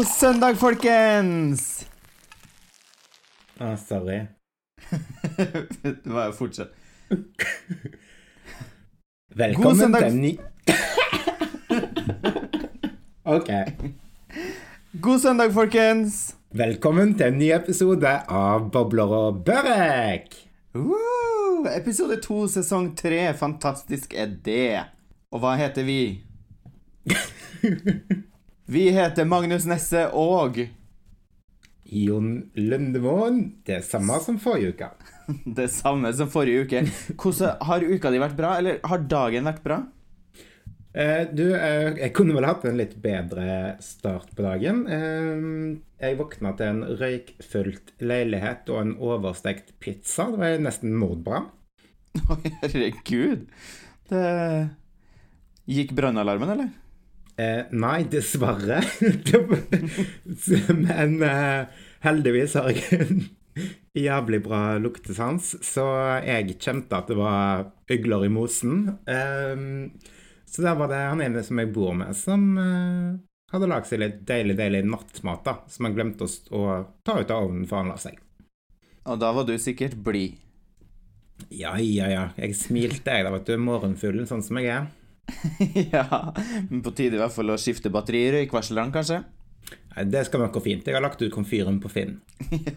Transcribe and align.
God 0.00 0.06
søndag, 0.06 0.56
folkens! 0.56 1.88
Ah, 3.58 3.76
sorry. 3.76 4.26
Det 5.82 5.96
var 6.04 6.26
jo 6.26 6.32
fortsatt. 6.32 6.68
Velkommen 9.34 9.76
søndag. 9.76 10.00
til 10.00 10.16
ny 10.16 10.38
OK. 13.36 13.50
God 15.02 15.20
søndag, 15.20 15.52
folkens! 15.52 16.36
Velkommen 16.50 17.14
til 17.18 17.26
en 17.26 17.38
ny 17.38 17.50
episode 17.58 18.14
av 18.28 18.70
Bobler 18.72 19.12
og 19.18 19.44
Børek. 19.44 20.32
Woo! 20.74 21.68
Episode 21.76 22.22
to, 22.24 22.46
sesong 22.48 22.96
tre. 22.96 23.34
Fantastisk 23.36 24.16
er 24.16 24.32
det. 24.48 24.80
Og 25.28 25.44
hva 25.44 25.58
heter 25.60 25.84
vi? 25.84 26.00
Vi 28.70 28.84
heter 28.94 29.26
Magnus 29.26 29.64
Nesse 29.66 30.04
og 30.14 30.60
Jon 31.90 32.26
Lundemoen. 32.54 33.40
Det 33.66 33.80
samme 33.82 34.14
som 34.22 34.36
forrige 34.38 34.76
uke. 34.76 34.88
det 35.58 35.64
samme 35.74 36.12
som 36.14 36.28
forrige 36.30 36.68
uke. 36.68 36.82
Hvordan 37.18 37.56
Har 37.66 37.82
uka 37.82 38.12
di 38.14 38.20
vært 38.22 38.36
bra, 38.38 38.52
eller 38.60 38.76
har 38.86 39.00
dagen 39.10 39.48
vært 39.50 39.64
bra? 39.64 39.78
Eh, 40.94 41.24
du, 41.34 41.48
eh, 41.50 41.98
jeg 41.98 42.14
kunne 42.14 42.36
vel 42.36 42.46
hatt 42.46 42.68
en 42.70 42.78
litt 42.78 42.94
bedre 43.02 43.72
start 43.82 44.30
på 44.38 44.44
dagen. 44.46 44.84
Eh, 44.86 45.42
jeg 46.04 46.18
våkna 46.20 46.52
til 46.60 46.70
en 46.70 46.84
røykfylt 47.00 47.90
leilighet 47.98 48.70
og 48.70 48.84
en 48.84 48.92
overstekt 49.02 49.74
pizza. 49.82 50.28
Det 50.30 50.44
var 50.44 50.62
nesten 50.62 50.94
mordbrann. 50.94 51.50
Å, 52.30 52.38
herregud. 52.60 53.50
Det 54.14 54.22
Gikk 55.70 55.90
brannalarmen, 55.98 56.54
eller? 56.54 56.70
Eh, 57.40 57.70
nei, 57.72 58.04
dessverre. 58.12 58.80
Men 60.84 61.20
eh, 61.24 61.84
heldigvis 62.04 62.56
har 62.58 62.72
jeg 62.74 63.00
en 63.00 63.22
jævlig 63.96 64.42
bra 64.44 64.62
luktesans, 64.82 65.54
så 65.64 65.86
jeg 66.24 66.58
kjente 66.60 66.98
at 66.98 67.10
det 67.10 67.16
var 67.18 67.70
øgler 67.90 68.26
i 68.26 68.32
mosen. 68.32 68.82
Eh, 69.08 69.66
så 70.50 70.66
der 70.66 70.78
var 70.78 70.90
det 70.90 71.00
han 71.00 71.22
ene 71.22 71.42
som 71.46 71.62
jeg 71.62 71.72
bor 71.72 71.94
med, 71.96 72.12
som 72.18 72.46
eh, 72.58 73.18
hadde 73.54 73.70
lagd 73.70 73.88
seg 73.88 74.02
litt 74.02 74.22
deilig, 74.26 74.58
deilig 74.58 74.84
nattmat, 74.90 75.44
da, 75.46 75.56
som 75.70 75.86
han 75.86 75.96
glemte 75.96 76.26
å, 76.26 76.30
å 76.58 76.62
ta 77.06 77.20
ut 77.20 77.30
av 77.30 77.46
ovnen 77.46 77.68
før 77.70 77.84
han 77.84 77.92
la 77.94 77.98
seg. 78.02 78.18
Og 79.10 79.20
da 79.22 79.30
var 79.34 79.46
du 79.48 79.54
sikkert 79.58 79.96
blid. 80.04 80.38
Ja, 81.48 81.72
ja, 81.80 82.10
ja. 82.10 82.24
Jeg 82.36 82.58
smilte, 82.58 83.14
jeg, 83.14 83.24
da, 83.24 83.32
vet 83.32 83.48
du. 83.48 83.54
Morgenfuglen, 83.62 84.26
sånn 84.28 84.44
som 84.44 84.58
jeg 84.60 84.68
er. 84.74 84.90
ja, 85.94 86.34
men 86.68 86.82
på 86.84 86.92
tide 86.96 87.18
i 87.18 87.20
hvert 87.20 87.34
fall 87.34 87.52
å 87.54 87.58
skifte 87.60 87.92
batterier 87.92 88.34
i 88.34 88.42
røykvarslerne, 88.42 88.92
kanskje? 88.94 89.22
Det 90.06 90.24
skal 90.26 90.46
gå 90.52 90.62
fint. 90.62 90.86
Jeg 90.86 90.96
har 90.96 91.02
lagt 91.04 91.22
ut 91.22 91.32
komfyren 91.34 91.80
på 91.82 91.90
Finn. 91.92 92.20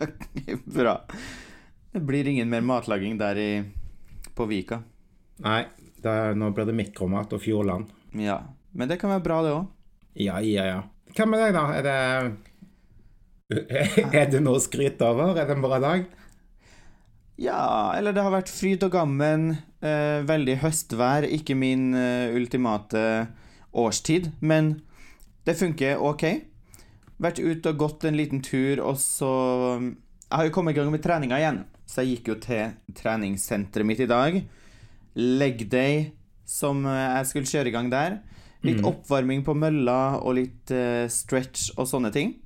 Bra. 0.78 0.98
Det 1.94 2.02
blir 2.02 2.28
ingen 2.28 2.50
mer 2.50 2.62
matlaging 2.66 3.18
der 3.20 3.38
i, 3.38 3.52
på 4.34 4.48
Vika. 4.50 4.82
Nei, 5.46 5.62
der, 6.02 6.34
nå 6.38 6.50
blir 6.56 6.66
det 6.70 6.76
mikromat 6.78 7.34
og 7.36 7.42
Fjordland. 7.44 7.92
Ja, 8.18 8.40
men 8.74 8.90
det 8.90 8.98
kan 9.02 9.14
være 9.14 9.26
bra, 9.26 9.38
det 9.46 9.54
òg. 9.54 9.70
Ja, 10.20 10.40
ja, 10.42 10.66
ja. 10.70 10.82
Hva 11.14 11.28
med 11.30 11.42
deg, 11.42 11.54
da? 11.56 11.64
Er 11.78 11.84
det 11.86 12.00
Er 14.22 14.30
det 14.32 14.42
noe 14.42 14.58
å 14.58 14.64
skryte 14.64 15.06
over? 15.06 15.36
Er 15.38 15.46
det 15.46 15.56
en 15.58 15.66
bra 15.66 15.78
dag? 15.82 16.06
Ja, 17.42 17.94
eller 17.98 18.14
det 18.14 18.22
har 18.22 18.34
vært 18.34 18.52
fryd 18.54 18.84
og 18.86 18.94
gammen. 18.94 19.56
Eh, 19.82 20.22
veldig 20.28 20.60
høstvær. 20.62 21.26
Ikke 21.26 21.56
min 21.58 21.94
eh, 21.98 22.34
ultimate 22.36 23.28
årstid, 23.74 24.32
men 24.40 24.76
det 25.48 25.58
funker 25.58 26.02
ok. 26.02 26.28
Vært 27.24 27.42
ute 27.42 27.74
og 27.74 27.80
gått 27.82 28.06
en 28.08 28.18
liten 28.18 28.42
tur, 28.44 28.82
og 28.84 28.98
så 29.02 29.32
Jeg 29.84 30.40
har 30.40 30.48
jo 30.48 30.54
kommet 30.56 30.74
i 30.74 30.80
gang 30.80 30.90
med 30.90 31.04
treninga 31.04 31.38
igjen, 31.38 31.60
så 31.86 32.02
jeg 32.02 32.16
gikk 32.16 32.30
jo 32.32 32.36
til 32.42 32.72
treningssenteret 32.98 33.86
mitt 33.86 34.00
i 34.02 34.10
dag. 34.10 34.40
Leg 35.14 35.68
day, 35.70 36.14
som 36.46 36.86
eh, 36.86 37.18
jeg 37.20 37.30
skulle 37.30 37.52
kjøre 37.52 37.70
i 37.70 37.76
gang 37.76 37.92
der. 37.94 38.22
Litt 38.64 38.80
oppvarming 38.88 39.44
på 39.44 39.54
mølla 39.60 40.22
og 40.24 40.38
litt 40.40 40.72
eh, 40.72 41.06
stretch 41.12 41.74
og 41.76 41.90
sånne 41.90 42.14
ting. 42.16 42.38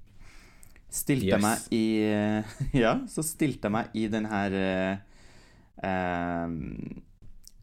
Stilte 0.97 1.35
Yes. 1.35 1.43
meg 1.43 1.57
i 1.75 1.83
eh, 2.01 2.55
Ja, 2.83 2.95
så 3.11 3.23
stilte 3.25 3.69
jeg 3.69 3.75
meg 3.75 3.93
i 3.97 4.07
den 4.11 4.25
her 4.29 4.55
eh, 4.57 4.97
eh, 5.85 6.47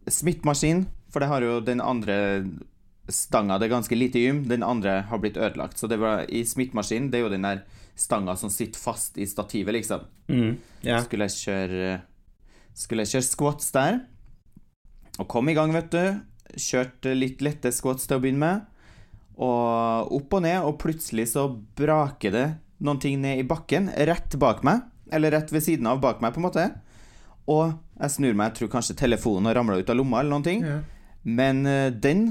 for 0.05 1.23
det 1.23 1.31
har 1.31 1.43
jo 1.47 1.61
den 1.65 1.81
andre 1.81 2.17
stanga 3.09 3.59
Det 3.59 3.67
er 3.69 3.75
ganske 3.77 3.97
lite 3.97 4.21
gym, 4.21 4.45
den 4.49 4.63
andre 4.65 5.03
har 5.11 5.19
blitt 5.21 5.37
ødelagt. 5.37 5.79
Så 5.79 5.89
det 5.89 5.99
var 6.01 6.25
i 6.29 6.45
smittmaskinen, 6.45 7.11
det 7.13 7.19
er 7.21 7.27
jo 7.27 7.33
den 7.35 7.45
der 7.45 7.63
stanga 7.97 8.35
som 8.37 8.51
sitter 8.51 8.81
fast 8.81 9.19
i 9.21 9.27
stativet, 9.29 9.75
liksom. 9.77 10.07
Mm. 10.29 10.57
Ja. 10.83 11.03
Skulle 11.05 11.29
jeg 11.29 11.37
kjøre 11.45 12.01
Skulle 12.75 13.05
jeg 13.05 13.13
kjøre 13.13 13.29
squats 13.29 13.71
der. 13.77 14.01
Og 15.21 15.29
kom 15.29 15.49
i 15.49 15.55
gang, 15.55 15.73
vet 15.77 15.93
du. 15.93 16.21
Kjørte 16.59 17.13
litt 17.15 17.45
lette 17.45 17.71
squats 17.73 18.09
til 18.09 18.17
å 18.19 18.23
begynne 18.25 18.41
med. 18.43 18.65
Og 19.37 20.15
opp 20.17 20.35
og 20.35 20.43
ned, 20.43 20.65
og 20.65 20.79
plutselig 20.83 21.29
så 21.35 21.47
braker 21.79 22.35
det 22.35 22.49
noen 22.85 23.01
ting 23.03 23.21
ned 23.23 23.41
i 23.41 23.47
bakken 23.49 23.91
rett 24.09 24.37
bak 24.41 24.65
meg. 24.67 24.85
Eller 25.13 25.35
rett 25.35 25.53
ved 25.53 25.65
siden 25.65 25.89
av 25.89 26.01
bak 26.03 26.23
meg, 26.25 26.35
på 26.35 26.43
en 26.43 26.47
måte. 26.49 26.65
Og 27.51 27.75
jeg 28.01 28.15
snur 28.17 28.37
meg, 28.37 28.51
jeg 28.53 28.63
tror 28.63 28.73
kanskje 28.79 28.99
telefonen 28.99 29.51
har 29.51 29.59
ramla 29.59 29.79
ut 29.81 29.91
av 29.93 29.99
lomma, 29.99 30.21
eller 30.21 30.35
noen 30.35 30.47
ting. 30.47 30.65
Ja. 30.65 30.81
Men 31.25 31.65
eh, 31.69 31.91
den 31.93 32.27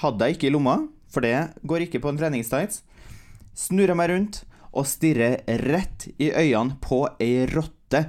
hadde 0.00 0.28
jeg 0.28 0.38
ikke 0.38 0.50
i 0.50 0.54
lomma, 0.54 0.76
for 1.10 1.24
det 1.24 1.34
går 1.66 1.86
ikke 1.86 2.00
på 2.02 2.12
en 2.12 2.20
treningstights. 2.20 2.82
Snur 3.56 3.90
jeg 3.90 3.98
meg 3.98 4.12
rundt 4.12 4.42
og 4.70 4.86
stirrer 4.86 5.40
rett 5.66 6.06
i 6.22 6.30
øynene 6.30 6.78
på 6.82 7.02
ei 7.20 7.46
rotte. 7.50 8.04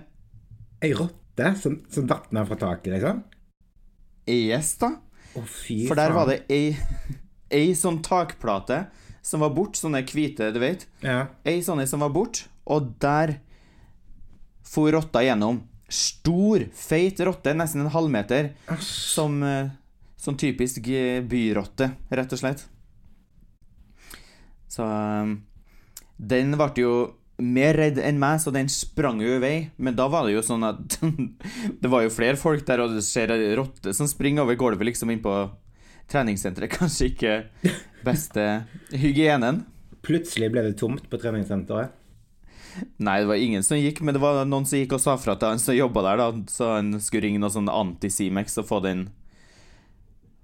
Ei 0.83 0.91
rotte 0.97 1.55
som, 1.61 1.79
som 1.89 2.05
datt 2.09 2.29
ned 2.35 2.45
fra 2.49 2.59
taket, 2.61 2.93
liksom? 2.95 3.23
Yes, 4.29 4.75
da. 4.81 4.93
Å, 5.33 5.41
fy 5.47 5.85
For 5.87 5.97
der 5.97 6.13
var 6.13 6.29
det 6.29 6.41
ei, 6.51 6.75
ei 7.61 7.71
sånn 7.77 8.01
takplate 8.05 8.83
som 9.21 9.43
var 9.43 9.53
bort, 9.55 9.77
sånne 9.77 10.01
hvite, 10.07 10.49
du 10.53 10.59
vet. 10.61 10.87
Ja. 11.05 11.27
Ei 11.45 11.61
sånn 11.65 11.83
som 11.89 12.03
var 12.03 12.13
bort, 12.13 12.45
og 12.65 12.93
der 13.01 13.37
for 14.65 14.91
rotta 14.93 15.23
gjennom. 15.25 15.63
Stor, 15.91 16.63
feit 16.77 17.19
rotte, 17.27 17.53
nesten 17.57 17.83
en 17.83 17.93
halvmeter, 17.93 18.53
Som, 18.79 19.41
som 19.41 19.41
eh, 19.43 19.71
sånn 20.21 20.37
typisk 20.39 20.87
eh, 20.87 21.19
byrotte, 21.25 21.91
rett 22.09 22.35
og 22.35 22.39
slett. 22.39 22.63
Så 24.71 24.85
eh, 24.87 25.33
den 26.21 26.55
ble 26.55 26.71
jo 26.79 26.93
mer 27.41 27.73
redd 27.73 27.97
enn 27.99 28.19
meg, 28.21 28.39
så 28.39 28.53
den 28.53 28.69
sprang 28.71 29.19
jo 29.23 29.35
i 29.35 29.41
vei. 29.41 29.55
Men 29.81 29.97
da 29.97 30.07
var 30.11 30.27
det 30.27 30.35
jo 30.37 30.45
sånn 30.45 30.63
at 30.67 30.99
det 31.81 31.91
var 31.91 32.05
jo 32.05 32.13
flere 32.13 32.39
folk 32.39 32.63
der, 32.67 32.83
og 32.85 32.95
det 32.95 33.03
ser 33.05 33.33
ei 33.33 33.51
rotte 33.57 33.93
som 33.97 34.09
springer 34.09 34.45
over 34.45 34.59
gulvet 34.59 34.87
liksom 34.91 35.11
inn 35.11 35.23
på 35.23 35.35
treningssenteret. 36.11 36.75
Kanskje 36.75 37.09
ikke 37.11 37.33
beste 38.05 38.45
hygienen. 38.93 39.63
Plutselig 40.05 40.51
ble 40.53 40.65
det 40.65 40.77
tomt 40.81 41.07
på 41.09 41.19
treningssenteret. 41.21 41.97
Nei, 43.03 43.17
det 43.19 43.27
var 43.27 43.35
ingen 43.35 43.63
som 43.63 43.79
gikk, 43.79 43.99
men 44.01 44.15
det 44.15 44.21
var 44.23 44.45
noen 44.47 44.65
som 44.67 44.79
gikk 44.79 44.95
og 44.95 45.03
sa 45.03 45.17
fra 45.19 45.35
til 45.35 45.51
han 45.51 45.61
som 45.61 45.75
jobba 45.75 46.05
der, 46.05 46.21
da, 46.21 46.27
så 46.51 46.69
han 46.77 46.93
skulle 47.03 47.25
ringe 47.27 47.41
noe 47.43 47.51
sånn 47.51 47.67
anti-Simex 47.71 48.61
og 48.61 48.69
få 48.69 48.83
den 48.85 49.09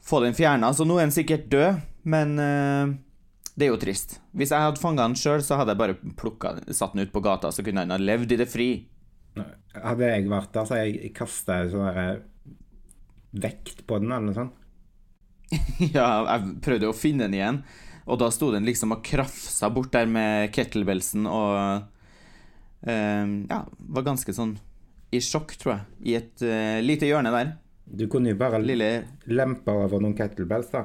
Få 0.07 0.21
den 0.23 0.31
fjerna. 0.31 0.69
Så 0.71 0.85
nå 0.87 0.95
er 0.95 1.03
han 1.03 1.11
sikkert 1.11 1.49
død, 1.51 1.81
men 2.07 2.29
uh, 2.39 2.93
det 3.59 3.65
er 3.65 3.73
jo 3.73 3.79
trist. 3.81 4.13
Hvis 4.31 4.53
jeg 4.55 4.63
hadde 4.63 4.79
fanga 4.79 5.03
han 5.03 5.17
sjøl, 5.19 5.41
så 5.43 5.57
hadde 5.59 5.73
jeg 5.73 5.81
bare 5.81 5.97
plukka 6.15 6.53
satt 6.71 6.93
den 6.95 7.03
ut 7.03 7.11
på 7.11 7.19
gata, 7.25 7.51
så 7.51 7.65
kunne 7.65 7.83
han 7.83 7.91
ha 7.91 7.97
levd 7.99 8.31
i 8.31 8.37
det 8.39 8.47
fri. 8.47 8.69
Hadde 9.35 10.07
jeg 10.13 10.29
vært 10.31 10.53
der, 10.55 10.63
så 10.63 10.77
hadde 10.77 10.85
jeg 10.93 11.11
kasta 11.17 11.59
sånn 11.73 12.23
vekt 13.35 13.83
på 13.83 13.99
den, 13.99 14.13
eller 14.13 14.29
noe 14.29 14.37
sånt. 14.37 14.55
ja, 15.95 16.07
jeg 16.27 16.55
prøvde 16.63 16.89
å 16.89 16.95
finne 16.95 17.27
den 17.27 17.37
igjen, 17.37 17.59
og 18.07 18.19
da 18.21 18.29
sto 18.33 18.51
den 18.53 18.67
liksom 18.67 18.95
og 18.95 19.03
krafsa 19.05 19.69
bort 19.73 19.93
der 19.95 20.07
med 20.09 20.51
kettlebellsen 20.55 21.27
og 21.27 21.53
eh, 22.87 23.25
Ja, 23.47 23.61
var 23.67 24.07
ganske 24.07 24.35
sånn 24.35 24.57
i 25.11 25.21
sjokk, 25.23 25.55
tror 25.59 25.73
jeg, 25.73 25.83
i 26.03 26.15
et 26.19 26.43
uh, 26.43 26.83
lite 26.83 27.07
hjørne 27.07 27.31
der. 27.31 27.53
Du 27.87 28.07
kunne 28.11 28.33
jo 28.33 28.39
bare 28.39 28.59
Lille 28.59 28.89
lempe 29.31 29.71
over 29.71 30.03
noen 30.03 30.15
kettlebells, 30.17 30.71
da. 30.73 30.83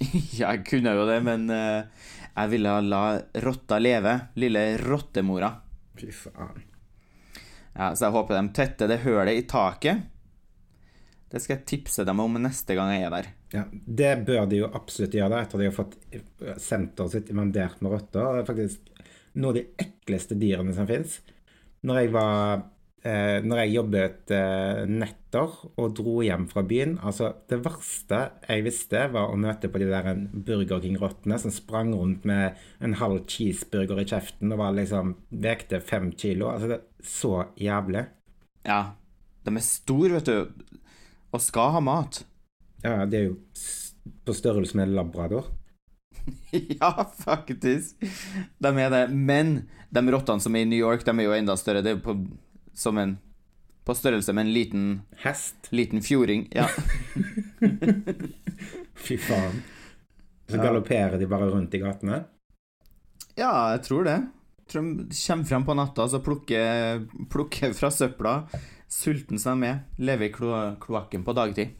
Ja, 0.38 0.54
jeg 0.54 0.64
kunne 0.68 0.94
jo 0.96 1.04
det, 1.08 1.18
men 1.24 1.44
uh, 1.52 1.84
jeg 2.32 2.52
ville 2.52 2.72
la 2.88 3.02
rotta 3.44 3.78
leve. 3.80 4.16
Lille 4.40 4.64
rottemora. 4.80 5.52
Fy 6.00 6.10
faen. 6.12 6.64
Ja, 7.76 7.90
så 7.92 8.06
jeg 8.06 8.16
håper 8.16 8.38
de 8.38 8.54
tetter 8.56 8.88
det 8.88 9.02
hølet 9.04 9.36
i 9.36 9.44
taket. 9.48 10.06
Det 11.28 11.42
skal 11.42 11.58
jeg 11.58 11.68
tipse 11.68 12.04
dem 12.08 12.20
om 12.22 12.38
neste 12.40 12.76
gang 12.76 12.94
jeg 12.94 13.04
er 13.04 13.12
der. 13.12 13.28
Ja, 13.54 13.62
det 13.70 14.12
bør 14.26 14.46
de 14.50 14.62
jo 14.64 14.70
absolutt 14.74 15.14
gjøre, 15.14 15.30
da, 15.30 15.42
etter 15.44 15.62
de 15.62 15.68
har 15.68 15.76
fått 15.76 15.94
senteret 16.62 17.12
sitt 17.12 17.28
invadert 17.30 17.82
med 17.84 17.94
rotter. 17.94 18.24
Det 18.24 18.42
er 18.42 18.48
faktisk 18.48 19.04
noe 19.36 19.52
av 19.52 19.58
de 19.58 19.66
ekleste 19.84 20.38
dyrene 20.38 20.74
som 20.74 20.88
fins. 20.88 21.20
Når 21.86 22.00
jeg 22.00 22.10
var 22.16 22.64
eh, 23.06 23.38
når 23.44 23.62
jeg 23.62 23.74
jobbet 23.76 24.34
eh, 24.34 24.82
netter 24.90 25.54
og 25.76 25.94
dro 25.94 26.16
hjem 26.24 26.46
fra 26.50 26.64
byen 26.66 26.96
Altså, 27.04 27.28
det 27.50 27.60
verste 27.62 28.20
jeg 28.48 28.64
visste, 28.66 29.04
var 29.14 29.30
å 29.30 29.40
møte 29.40 29.70
på 29.70 29.82
de 29.82 29.90
der 29.92 30.08
Burger 30.32 30.82
King-rottene 30.82 31.38
som 31.42 31.54
sprang 31.54 31.92
rundt 31.94 32.26
med 32.28 32.58
en 32.82 32.96
halv 32.98 33.26
cheeseburger 33.30 34.02
i 34.02 34.08
kjeften 34.08 34.54
og 34.54 34.62
var 34.64 34.76
liksom 34.76 35.14
vekte 35.30 35.82
fem 35.84 36.10
kilo. 36.18 36.50
Altså, 36.50 36.72
det 36.72 36.80
er 36.80 37.10
så 37.16 37.34
jævlig. 37.60 38.06
Ja. 38.66 38.80
De 39.46 39.54
er 39.54 39.62
store, 39.62 40.16
vet 40.16 40.32
du, 40.32 40.80
og 41.30 41.44
skal 41.44 41.76
ha 41.76 41.84
mat. 41.84 42.24
Ja, 42.86 43.02
det 43.10 43.18
er 43.18 43.24
jo 43.32 43.36
på 44.26 44.34
størrelse 44.36 44.78
med 44.78 44.92
labrador. 44.94 45.48
ja, 46.80 46.90
faktisk. 47.18 47.98
De 48.62 48.72
er 48.82 48.90
det. 48.94 49.04
Men 49.10 49.56
de 49.94 50.02
rottene 50.14 50.42
som 50.42 50.54
er 50.56 50.64
i 50.66 50.68
New 50.70 50.78
York, 50.78 51.04
de 51.06 51.14
er 51.14 51.26
jo 51.26 51.34
enda 51.36 51.56
større. 51.58 51.82
Det 51.82 51.92
er 51.92 51.98
jo 51.98 52.04
på, 52.06 52.16
som 52.74 52.98
en 53.02 53.16
På 53.86 53.94
størrelse 53.94 54.32
med 54.34 54.48
en 54.48 54.52
liten, 54.54 54.86
Hest. 55.22 55.68
liten 55.70 56.00
fjording. 56.02 56.48
Ja. 56.50 56.64
Fy 59.06 59.14
faen. 59.22 59.60
Så 60.50 60.58
galopperer 60.58 61.14
de 61.18 61.28
bare 61.30 61.46
rundt 61.52 61.74
i 61.74 61.78
gatene. 61.82 62.24
ja, 63.38 63.52
jeg 63.76 63.82
tror 63.86 64.04
det. 64.08 64.16
Jeg 64.58 64.72
tror 64.72 64.82
de 64.82 65.06
kommer 65.20 65.46
frem 65.46 65.64
på 65.68 65.74
natta 65.78 66.02
og 66.06 66.24
plukker, 66.26 67.04
plukker 67.30 67.74
fra 67.78 67.90
søpla. 67.94 68.34
Sulten 68.90 69.38
som 69.38 69.62
de 69.62 69.70
er. 69.70 69.80
Lever 70.02 70.30
i 70.30 70.34
klo 70.34 70.50
kloakken 70.82 71.22
på 71.22 71.34
dagtid. 71.38 71.70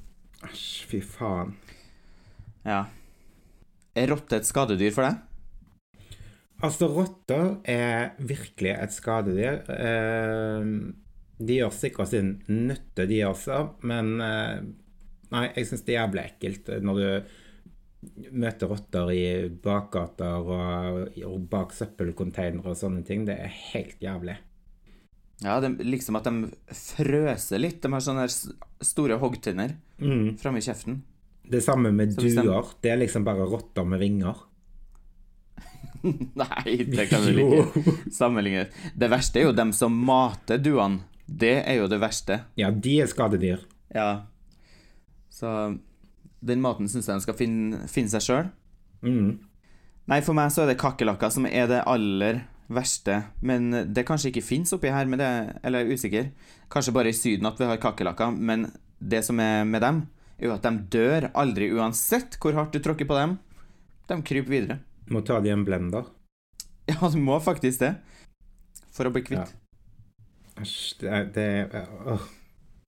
Æsj, 0.44 0.84
fy 0.90 1.00
faen. 1.00 1.54
Ja. 2.66 2.84
Er 3.96 4.12
rotte 4.12 4.36
et 4.36 4.48
skadedyr 4.48 4.92
for 4.92 5.08
deg? 5.08 5.22
Altså, 6.66 6.88
rotter 6.92 7.56
er 7.68 8.12
virkelig 8.18 8.74
et 8.74 8.92
skadedyr. 8.92 9.62
Eh, 9.72 10.70
de 11.36 11.58
gjør 11.60 11.72
sikkert 11.72 12.12
sin 12.12 12.36
nytte, 12.48 13.08
de 13.08 13.22
også, 13.28 13.62
men 13.88 14.20
eh, 14.24 14.58
Nei, 15.26 15.48
jeg 15.56 15.66
syns 15.66 15.82
det 15.82 15.96
er 15.96 16.04
jævlig 16.04 16.22
ekkelt 16.22 16.68
når 16.86 16.98
du 17.00 18.28
møter 18.38 18.70
rotter 18.70 19.08
i 19.10 19.22
bakgater 19.62 20.50
og, 20.54 21.00
og 21.26 21.48
bak 21.50 21.74
søppelkonteinere 21.74 22.70
og 22.70 22.78
sånne 22.78 23.02
ting. 23.06 23.24
Det 23.26 23.34
er 23.34 23.56
helt 23.72 24.02
jævlig. 24.02 24.36
Ja, 25.44 25.58
det 25.60 25.68
er 25.74 25.84
liksom 25.84 26.16
at 26.16 26.24
de 26.24 26.48
frøser 26.72 27.60
litt. 27.60 27.82
De 27.84 27.90
har 27.92 28.00
sånne 28.04 28.24
store 28.84 29.18
hoggtenner 29.20 29.76
Mm. 30.00 30.36
framme 30.40 30.58
i 30.60 30.64
kjeften. 30.64 31.02
Det 31.48 31.62
samme 31.64 31.92
med 31.92 32.16
duer. 32.16 32.64
Det 32.82 32.90
er 32.90 32.96
liksom 33.00 33.24
bare 33.24 33.46
rotter 33.48 33.84
med 33.84 34.00
vinger. 34.00 34.36
Nei, 36.36 36.76
det 36.86 37.08
kan 37.10 37.24
du 37.24 37.32
ikke 37.40 37.94
sammenligne. 38.14 38.66
Det 38.96 39.08
verste 39.10 39.40
er 39.40 39.48
jo 39.48 39.54
dem 39.56 39.72
som 39.74 39.94
mater 40.06 40.58
duene. 40.62 41.00
Det 41.26 41.56
er 41.66 41.80
jo 41.80 41.88
det 41.90 41.98
verste. 41.98 42.40
Ja, 42.60 42.70
de 42.70 43.00
er 43.02 43.08
skadedyr. 43.10 43.64
Ja. 43.94 44.26
Så 45.32 45.48
den 46.46 46.60
maten 46.62 46.86
syns 46.88 47.08
jeg 47.08 47.18
de 47.18 47.24
skal 47.24 47.38
finne, 47.38 47.80
finne 47.90 48.12
seg 48.12 48.22
sjøl. 48.22 48.50
Mm. 49.02 49.32
Nei, 50.06 50.20
for 50.22 50.36
meg 50.38 50.52
så 50.54 50.62
er 50.62 50.70
det 50.70 50.78
kakerlakker 50.78 51.32
som 51.34 51.48
er 51.48 51.66
det 51.70 51.80
aller 51.90 52.44
verste. 52.72 53.20
Men 53.46 53.70
det 53.94 54.06
kanskje 54.08 54.32
ikke 54.32 54.44
fins 54.44 54.72
oppi 54.76 54.90
her, 54.92 55.06
det, 55.16 55.30
eller 55.62 55.82
jeg 55.84 55.86
er 55.88 55.94
usikker. 56.00 56.28
Kanskje 56.72 56.94
bare 56.96 57.12
i 57.12 57.16
Syden 57.16 57.46
at 57.48 57.60
vi 57.60 57.68
har 57.68 57.80
kakerlakker. 57.82 58.32
Men 58.36 58.68
det 58.98 59.22
som 59.26 59.40
er 59.40 59.64
med 59.68 59.82
dem, 59.84 60.02
er 60.38 60.48
jo 60.48 60.54
at 60.56 60.66
de 60.66 60.72
dør 60.92 61.30
aldri 61.34 61.70
uansett 61.72 62.38
hvor 62.42 62.56
hardt 62.58 62.74
du 62.74 62.80
tråkker 62.84 63.08
på 63.08 63.16
dem. 63.18 63.38
De 64.10 64.20
kryper 64.22 64.52
videre. 64.52 64.78
Må 65.10 65.22
ta 65.26 65.38
det 65.40 65.50
i 65.52 65.56
en 65.56 65.66
blender. 65.66 66.06
Ja, 66.86 67.08
du 67.10 67.16
må 67.18 67.40
faktisk 67.42 67.80
det. 67.82 67.96
For 68.94 69.08
å 69.08 69.10
bli 69.10 69.24
kvitt. 69.26 69.50
Æsj, 70.62 71.00
det, 71.00 71.08
er- 71.10 71.26
det, 71.34 71.80
åh. 72.06 72.22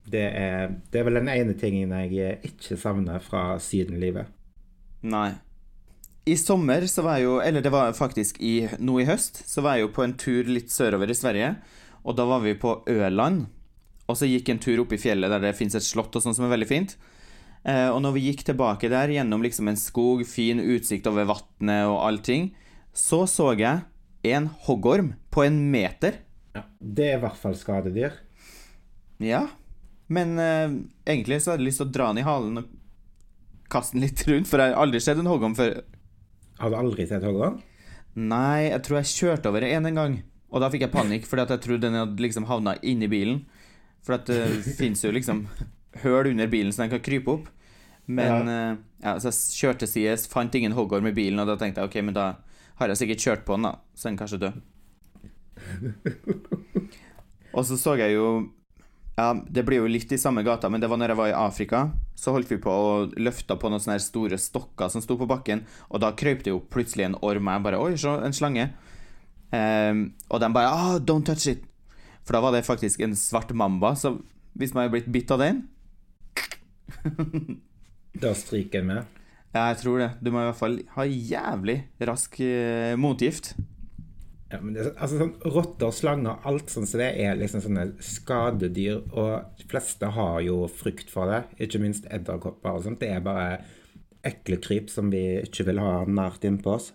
det, 0.07 0.21
er, 0.39 0.71
det 0.89 1.01
er 1.01 1.03
vel 1.09 1.19
den 1.19 1.27
ene 1.33 1.55
tingen 1.59 1.91
jeg 1.91 2.37
ikke 2.47 2.77
savner 2.79 3.19
fra 3.19 3.57
sydenlivet. 3.59 4.31
Nei. 5.03 5.33
I 6.29 6.35
sommer 6.37 6.85
så 6.89 7.01
var 7.05 7.17
jeg 7.17 7.25
jo 7.25 7.37
Eller 7.41 7.63
det 7.65 7.71
var 7.73 7.95
faktisk 7.97 8.37
i, 8.43 8.67
nå 8.77 8.99
i 9.01 9.07
høst, 9.07 9.41
så 9.49 9.63
var 9.65 9.77
jeg 9.77 9.87
jo 9.87 9.93
på 9.95 10.05
en 10.05 10.17
tur 10.19 10.49
litt 10.49 10.69
sørover 10.73 11.09
i 11.09 11.17
Sverige. 11.17 11.53
Og 12.05 12.17
da 12.17 12.25
var 12.29 12.43
vi 12.43 12.53
på 12.59 12.75
Øland. 12.89 13.47
Og 14.09 14.17
så 14.17 14.29
gikk 14.29 14.49
en 14.49 14.61
tur 14.61 14.83
opp 14.83 14.93
i 14.95 15.01
fjellet 15.01 15.31
der 15.31 15.43
det 15.43 15.57
fins 15.57 15.77
et 15.77 15.85
slott 15.85 16.15
og 16.17 16.23
sånn 16.23 16.35
som 16.37 16.47
er 16.47 16.53
veldig 16.55 16.69
fint. 16.69 16.95
Eh, 17.67 17.89
og 17.91 17.99
når 18.01 18.15
vi 18.15 18.25
gikk 18.29 18.45
tilbake 18.47 18.89
der 18.91 19.11
gjennom 19.13 19.43
liksom 19.45 19.69
en 19.69 19.79
skog, 19.79 20.23
fin 20.27 20.61
utsikt 20.63 21.09
over 21.11 21.27
vannet 21.29 21.89
og 21.89 21.99
allting, 22.07 22.49
så 22.95 23.25
så 23.29 23.51
jeg 23.59 23.83
en 24.29 24.49
hoggorm 24.65 25.13
på 25.31 25.45
en 25.45 25.59
meter. 25.71 26.21
Ja, 26.55 26.65
det 26.79 27.05
er 27.05 27.19
i 27.19 27.23
hvert 27.23 27.39
fall 27.39 27.55
skadedyr. 27.59 28.17
Ja. 29.23 29.45
Men 30.09 30.39
eh, 30.41 30.75
egentlig 31.05 31.43
så 31.43 31.53
hadde 31.53 31.63
jeg 31.63 31.69
lyst 31.69 31.83
til 31.83 31.89
å 31.89 31.95
dra 31.99 32.09
den 32.09 32.23
i 32.23 32.27
halen 32.27 32.63
og 32.63 32.75
kaste 33.69 33.97
den 33.97 34.07
litt 34.07 34.25
rundt, 34.25 34.49
for 34.49 34.61
jeg 34.61 34.73
har 34.73 34.81
aldri 34.81 35.01
sett 35.03 35.21
en 35.21 35.29
hoggorm 35.29 35.53
før. 35.57 35.77
Har 36.59 36.71
du 36.71 36.77
aldri 36.79 37.07
sett 37.07 37.23
hoggorm? 37.23 37.61
Nei, 38.19 38.69
jeg 38.69 38.81
tror 38.85 38.99
jeg 38.99 39.13
kjørte 39.13 39.51
over 39.51 39.65
en 39.67 39.87
en 39.87 39.99
gang. 40.01 40.17
Og 40.49 40.63
da 40.63 40.69
fikk 40.73 40.87
jeg 40.87 40.93
panikk, 40.93 41.27
fordi 41.29 41.45
at 41.45 41.53
jeg 41.53 41.63
trodde 41.65 41.87
den 41.87 41.99
hadde 41.99 42.23
liksom 42.23 42.47
havna 42.49 42.75
inni 42.81 43.07
bilen. 43.11 43.43
For 44.05 44.17
at 44.17 44.27
det 44.27 44.41
fins 44.79 45.03
jo 45.05 45.13
liksom 45.13 45.45
høl 46.03 46.31
under 46.31 46.49
bilen 46.51 46.73
så 46.73 46.83
den 46.83 46.93
kan 46.95 47.03
krype 47.05 47.37
opp. 47.37 47.47
Men 48.09 48.49
ja. 48.49 48.61
ja, 49.03 49.15
så 49.21 49.29
jeg 49.29 49.59
kjørte 49.61 49.87
sides, 49.89 50.25
fant 50.31 50.55
ingen 50.57 50.73
hoggorm 50.73 51.05
i 51.05 51.13
bilen, 51.13 51.39
og 51.39 51.51
da 51.51 51.59
tenkte 51.61 51.83
jeg 51.83 51.91
ok, 51.91 51.97
men 52.07 52.17
da 52.17 52.31
har 52.79 52.89
jeg 52.89 53.03
sikkert 53.03 53.25
kjørt 53.25 53.43
på 53.45 53.57
den, 53.57 53.67
da. 53.69 53.75
Så 53.93 54.09
den 54.09 54.17
kanskje 54.17 54.41
død. 54.41 54.61
og 57.55 57.67
så 57.67 57.77
så 57.77 57.93
jeg 57.99 58.15
jo 58.15 58.25
Ja, 59.19 59.33
det 59.35 59.65
blir 59.67 59.81
jo 59.81 59.89
litt 59.91 60.11
i 60.15 60.17
samme 60.21 60.45
gata, 60.47 60.69
men 60.71 60.79
det 60.79 60.87
var 60.87 60.99
når 60.99 61.11
jeg 61.11 61.19
var 61.19 61.29
i 61.31 61.35
Afrika. 61.35 61.79
Så 62.15 62.31
holdt 62.31 62.51
vi 62.53 62.59
på 62.63 62.71
og 62.71 63.15
løfta 63.19 63.57
på 63.59 63.71
noen 63.71 63.81
sånne 63.83 63.99
store 63.99 64.37
stokker 64.39 64.91
som 64.93 65.03
sto 65.03 65.17
på 65.19 65.27
bakken, 65.27 65.65
og 65.91 65.99
da 66.03 66.13
krøp 66.15 66.45
det 66.45 66.53
jo 66.53 66.61
plutselig 66.71 67.09
en 67.09 67.17
orm, 67.25 67.49
jeg 67.51 67.65
bare 67.65 67.81
Oi, 67.83 67.97
så 67.99 68.15
en 68.23 68.35
slange. 68.35 68.69
Um, 69.51 70.03
og 70.29 70.39
de 70.39 70.49
bare 70.53 70.71
ah, 70.71 70.95
Don't 71.03 71.27
touch 71.27 71.49
it. 71.51 71.65
For 72.23 72.37
da 72.37 72.43
var 72.45 72.55
det 72.55 72.67
faktisk 72.67 73.01
en 73.03 73.17
svart 73.17 73.51
mamba, 73.51 73.91
så 73.97 74.13
hvis 74.55 74.75
man 74.75 74.85
hadde 74.85 74.93
blitt 74.95 75.11
bitt 75.11 75.31
av 75.33 75.41
den 75.41 75.63
Da 78.23 78.31
stryker 78.37 78.79
jeg 78.79 78.87
med. 78.87 79.17
Ja, 79.49 79.67
jeg 79.71 79.79
tror 79.81 79.99
det. 79.99 80.09
Du 80.21 80.29
må 80.31 80.43
i 80.43 80.47
hvert 80.47 80.59
fall 80.59 80.79
ha 80.95 81.05
jævlig 81.09 81.77
rask 82.07 82.39
eh, 82.45 82.95
motgift. 82.99 83.51
Ja, 84.51 84.59
men 84.61 84.73
det, 84.73 84.83
så- 84.83 84.95
altså, 84.97 85.17
sånn, 85.19 85.33
rotter, 85.53 85.91
slanger, 85.93 86.39
alt 86.49 86.71
sånn 86.73 86.87
som 86.89 86.99
det 86.99 87.09
er 87.21 87.35
liksom 87.37 87.61
sånne 87.61 87.83
skadedyr, 88.01 89.03
og 89.13 89.45
de 89.59 89.67
fleste 89.69 90.09
har 90.15 90.39
jo 90.41 90.63
frykt 90.67 91.09
for 91.13 91.29
det. 91.29 91.43
Ikke 91.67 91.79
minst 91.81 92.07
edderkopper 92.09 92.71
og 92.79 92.83
sånt. 92.83 92.99
Det 92.99 93.09
er 93.13 93.19
bare 93.21 93.63
ekle 94.25 94.57
kryp 94.57 94.89
som 94.89 95.09
vi 95.11 95.41
ikke 95.43 95.65
vil 95.69 95.77
ha 95.79 96.03
nært 96.05 96.41
innpå 96.49 96.73
oss. 96.79 96.91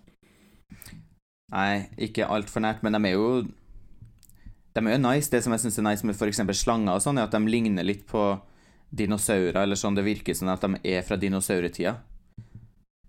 Nei, 1.52 1.87
ikke 1.99 2.26
altfor 2.26 2.61
nært, 2.64 2.82
men 2.82 2.92
de 2.96 3.08
er 3.11 3.14
jo 3.14 3.28
De 4.75 4.80
er 4.82 4.96
jo 4.96 4.99
nice. 4.99 5.30
Det 5.30 5.40
som 5.44 5.52
jeg 5.54 5.61
syns 5.62 5.78
er 5.78 5.84
nice 5.87 6.02
med 6.04 6.16
f.eks. 6.16 6.40
slanger 6.58 6.96
og 6.96 7.02
sånn, 7.04 7.16
er 7.20 7.28
at 7.28 7.30
de 7.30 7.38
ligner 7.46 7.84
litt 7.87 8.08
på 8.08 8.40
dinosaurer, 8.92 9.54
eller 9.62 9.76
sånn. 9.78 9.94
Det 9.94 10.02
virker 10.02 10.34
som 10.34 10.49
at 10.50 10.61
de 10.66 10.80
er 10.82 11.02
fra 11.06 11.14
dinosauretida. 11.16 11.92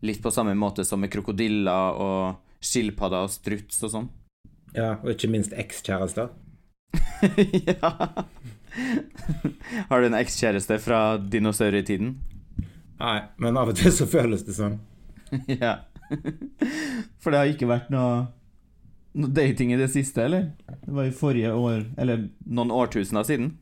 Litt 0.05 0.21
på 0.21 0.29
samme 0.31 0.53
måte 0.53 0.85
som 0.85 1.01
med 1.01 1.09
krokodiller 1.09 1.97
og 1.97 2.35
skilpadder 2.61 3.25
og 3.25 3.33
struts 3.33 3.81
og 3.81 3.89
sånn. 3.95 4.09
Ja, 4.75 4.95
og 5.01 5.13
ikke 5.13 5.31
minst 5.31 5.55
ekskjærester. 5.55 6.33
ja. 7.71 7.91
Har 9.89 10.01
du 10.01 10.07
en 10.09 10.17
ekskjæreste 10.17 10.77
fra 10.83 11.17
dinosaurtiden? 11.17 12.15
Nei, 12.99 13.19
men 13.41 13.59
av 13.59 13.71
og 13.71 13.77
til 13.79 13.93
så 13.95 14.07
føles 14.07 14.43
det 14.47 14.55
sånn. 14.57 14.79
ja. 15.63 15.77
For 17.23 17.31
det 17.31 17.39
har 17.39 17.51
ikke 17.51 17.69
vært 17.69 17.91
noe, 17.93 18.25
noe 19.17 19.35
dating 19.35 19.73
i 19.73 19.79
det 19.79 19.89
siste, 19.93 20.27
eller? 20.27 20.51
Det 20.85 20.93
var 20.93 21.07
i 21.09 21.15
forrige 21.15 21.49
år 21.57 21.79
Eller 21.97 22.27
noen 22.45 22.73
årtusener 22.75 23.25
siden. 23.27 23.55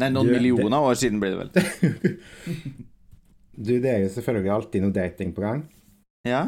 Nei, 0.00 0.08
noen 0.12 0.28
Du, 0.28 0.34
millioner 0.34 0.82
år 0.82 0.98
siden 0.98 1.20
blir 1.22 1.36
det 1.36 1.44
vel. 1.44 2.18
Du, 3.52 3.74
det 3.84 3.90
er 3.90 3.98
jo 4.00 4.12
selvfølgelig 4.14 4.50
alltid 4.50 4.80
noe 4.82 4.94
dating 4.96 5.34
på 5.36 5.42
gang. 5.44 5.58
Ja? 6.24 6.46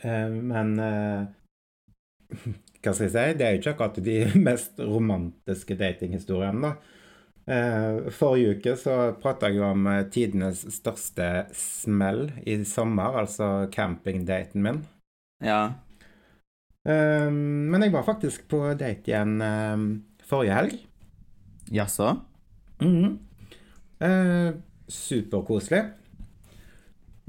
Uh, 0.00 0.32
men 0.32 0.70
eh, 0.80 2.46
Hva 2.82 2.92
skal 2.96 3.06
jeg 3.06 3.12
si? 3.14 3.38
Det 3.38 3.46
er 3.46 3.54
jo 3.54 3.60
ikke 3.60 3.72
akkurat 3.76 4.00
de 4.02 4.16
mest 4.48 4.80
romantiske 4.82 5.76
datinghistoriene, 5.78 6.72
da. 6.72 6.98
Eh, 7.42 8.10
forrige 8.14 8.56
uke 8.56 8.72
så 8.78 8.96
prata 9.18 9.48
jeg 9.50 9.62
om 9.66 9.86
eh, 9.90 10.04
tidenes 10.14 10.60
største 10.76 11.28
smell 11.58 12.28
i 12.46 12.60
sommer, 12.66 13.18
altså 13.22 13.68
campingdaten 13.74 14.62
min. 14.62 14.82
Ja. 15.42 15.62
Eh, 16.86 17.30
men 17.30 17.82
jeg 17.82 17.94
var 17.94 18.06
faktisk 18.06 18.46
på 18.50 18.62
date 18.78 19.10
igjen 19.10 19.38
forrige 20.26 20.58
helg. 20.58 20.78
Jaså? 21.74 22.14
Mhm. 22.82 23.18
Eh, 24.02 24.54
superkoselig. 24.90 25.84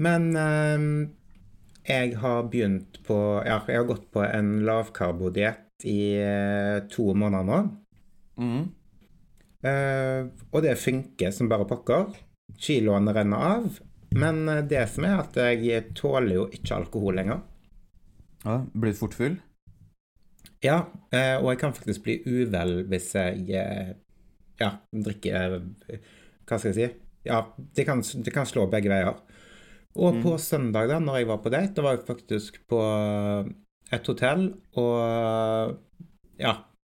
Men 0.02 0.32
jeg 1.84 2.16
har 2.16 2.46
begynt 2.48 3.00
på 3.04 3.16
Ja, 3.44 3.60
jeg 3.68 3.82
har 3.82 3.88
gått 3.88 4.06
på 4.12 4.22
en 4.24 4.62
lavkarbodiett 4.64 5.84
i 5.84 6.16
eh, 6.16 6.78
to 6.88 7.12
måneder 7.14 7.44
nå. 7.44 7.58
Mm. 8.40 8.62
Eh, 9.64 10.20
og 10.50 10.62
det 10.64 10.78
funker 10.80 11.34
som 11.34 11.50
bare 11.50 11.68
pokker. 11.68 12.14
Kiloene 12.56 13.12
renner 13.16 13.48
av. 13.50 13.80
Men 14.16 14.48
eh, 14.48 14.62
det 14.70 14.86
som 14.94 15.04
er 15.08 15.18
at 15.20 15.36
jeg 15.36 15.90
tåler 15.98 16.38
jo 16.38 16.46
ikke 16.56 16.78
alkohol 16.78 17.20
lenger. 17.20 17.42
Ja, 18.44 18.62
Blitt 18.72 19.00
fort 19.00 19.16
full? 19.16 19.36
Ja, 20.64 20.86
og 21.12 21.46
jeg 21.50 21.58
kan 21.60 21.74
faktisk 21.76 22.06
bli 22.06 22.14
uvel 22.24 22.86
hvis 22.88 23.10
jeg 23.12 23.42
ja, 24.56 24.68
drikker 24.88 25.58
Hva 25.60 26.56
skal 26.56 26.70
jeg 26.70 26.76
si? 26.78 26.86
Ja, 27.28 27.42
det 27.76 27.84
kan, 27.84 28.00
det 28.00 28.32
kan 28.32 28.48
slå 28.48 28.64
begge 28.72 28.88
veier. 28.92 29.18
Og 29.94 30.16
på 30.24 30.34
søndag, 30.42 30.88
da 30.90 30.98
når 30.98 31.20
jeg 31.20 31.28
var 31.28 31.38
på 31.44 31.50
date, 31.54 31.74
da 31.76 31.82
var 31.86 31.96
jeg 31.96 32.06
faktisk 32.08 32.56
på 32.70 32.80
et 33.94 34.06
hotell 34.10 34.48
og 34.80 35.78
Ja, 36.40 36.54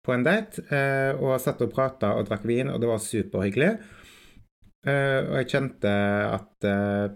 på 0.06 0.14
en 0.14 0.24
date. 0.24 0.62
eh, 0.72 1.12
Og 1.20 1.36
satt 1.40 1.60
og 1.60 1.72
prata 1.74 2.14
og 2.16 2.26
drakk 2.28 2.44
vin, 2.48 2.70
og 2.72 2.80
det 2.80 2.88
var 2.88 2.98
superhyggelig. 2.98 3.72
Eh, 4.86 5.20
Og 5.28 5.36
jeg 5.42 5.48
kjente 5.52 5.92
at 6.38 6.64
eh, 6.64 7.10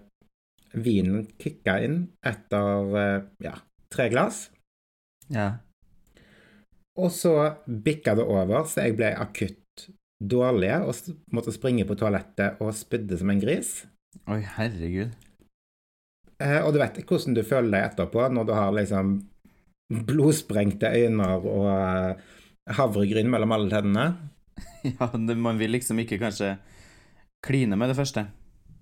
vinen 0.75 1.27
kicka 1.39 1.79
inn 1.83 2.11
etter 2.23 2.97
eh, 3.01 3.23
ja, 3.43 3.55
tre 3.91 4.09
glass. 4.11 4.51
Ja. 5.31 5.59
Og 6.99 7.11
så 7.11 7.55
bikka 7.67 8.15
det 8.19 8.25
over, 8.27 8.65
så 8.69 8.85
jeg 8.85 8.97
ble 8.99 9.15
akutt 9.17 9.57
dårlig 10.21 10.75
og 10.85 10.95
måtte 11.33 11.55
springe 11.55 11.87
på 11.89 11.97
toalettet 11.97 12.61
og 12.61 12.75
spydde 12.77 13.17
som 13.17 13.31
en 13.31 13.41
gris. 13.41 13.87
Oi, 14.29 14.43
herregud. 14.43 15.15
Eh, 16.41 16.61
og 16.65 16.73
du 16.73 16.81
vet 16.81 17.01
hvordan 17.05 17.37
du 17.37 17.45
føler 17.45 17.75
deg 17.75 17.87
etterpå 17.91 18.27
når 18.33 18.49
du 18.49 18.55
har 18.57 18.75
liksom 18.77 19.15
blodsprengte 20.09 20.93
øyne 20.95 21.27
og 21.37 21.67
eh, 21.69 22.29
havregryn 22.79 23.31
mellom 23.33 23.57
alle 23.57 23.73
tennene. 23.73 24.11
Ja, 24.85 25.07
det, 25.13 25.37
man 25.41 25.59
vil 25.61 25.73
liksom 25.73 25.99
ikke 26.01 26.19
kanskje 26.21 26.55
kline 27.45 27.77
med 27.77 27.91
det 27.91 27.97
første. 27.97 28.27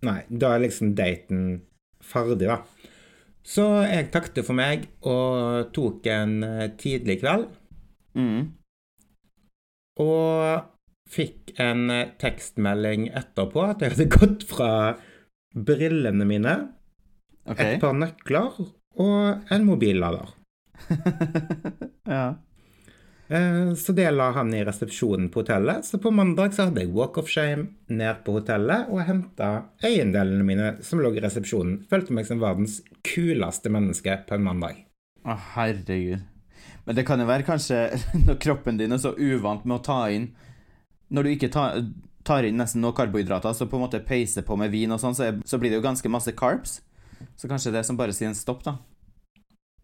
Nei, 0.07 0.21
da 0.31 0.53
er 0.55 0.63
liksom 0.63 0.93
daten 0.99 1.41
ferdig, 2.03 2.47
da. 2.51 2.61
Så 3.47 3.65
jeg 3.87 4.11
takket 4.15 4.47
for 4.47 4.59
meg 4.59 4.89
og 5.07 5.71
tok 5.75 6.07
en 6.11 6.43
eh, 6.47 6.71
tidlig 6.79 7.19
kveld. 7.23 7.49
Mm. 8.19 8.55
Og 10.03 10.67
fikk 11.11 11.55
en 11.63 11.91
tekstmelding 12.21 13.09
etterpå 13.19 13.65
at 13.67 13.83
jeg 13.83 13.97
hadde 13.97 14.11
gått 14.19 14.47
fra 14.47 14.73
brillene 15.55 16.27
mine, 16.29 16.57
OK. 17.51 17.61
et 17.65 17.81
par 17.83 17.95
nøkler 17.97 18.59
og 18.99 19.53
en 19.55 19.65
mobillader. 19.67 20.35
ja. 22.05 22.35
Eh, 23.29 23.75
Så 23.75 23.93
det 23.93 24.09
la 24.15 24.31
han 24.33 24.55
i 24.55 24.63
resepsjonen 24.65 25.29
på 25.33 25.43
hotellet. 25.43 25.85
Så 25.85 25.99
på 26.03 26.11
mandag 26.15 26.55
så 26.57 26.69
hadde 26.69 26.85
jeg 26.85 26.95
walk 26.97 27.19
of 27.21 27.29
shame 27.31 27.69
ned 27.93 28.23
på 28.25 28.39
hotellet 28.39 28.89
og 28.89 29.03
henta 29.09 29.51
eiendelene 29.85 30.47
mine 30.47 30.71
som 30.85 31.03
lå 31.03 31.13
i 31.17 31.23
resepsjonen. 31.25 31.83
Følte 31.91 32.17
meg 32.17 32.27
som 32.29 32.41
verdens 32.43 32.81
kuleste 33.07 33.71
menneske 33.73 34.21
på 34.29 34.39
en 34.39 34.47
mandag. 34.49 34.83
Å, 35.29 35.37
herregud. 35.55 36.25
Men 36.89 36.97
det 36.97 37.05
kan 37.07 37.21
jo 37.21 37.29
være 37.29 37.45
kanskje 37.47 37.83
når 38.27 38.39
kroppen 38.43 38.79
din 38.81 38.95
er 38.97 39.03
så 39.03 39.13
uvant 39.17 39.67
med 39.69 39.77
å 39.79 39.85
ta 39.85 39.99
inn 40.13 40.31
Når 41.13 41.25
du 41.25 41.29
ikke 41.31 41.49
tar, 41.53 41.83
tar 42.25 42.45
inn 42.45 42.59
nesten 42.61 42.83
noe 42.85 42.93
karbohydrater, 42.97 43.55
så 43.57 43.65
på 43.69 43.77
en 43.79 43.85
måte 43.87 44.01
peiser 44.05 44.45
på 44.45 44.57
med 44.61 44.73
vin 44.73 44.93
og 44.93 45.01
sånn, 45.01 45.15
så, 45.17 45.31
så 45.49 45.57
blir 45.61 45.73
det 45.73 45.79
jo 45.79 45.85
ganske 45.87 46.11
masse 46.13 46.33
carbs. 46.37 46.75
Så 47.37 47.51
kanskje 47.51 47.75
det 47.75 47.85
som 47.87 47.99
bare 47.99 48.15
sier 48.17 48.31
en 48.31 48.39
stopp, 48.39 48.65
da. 48.67 48.79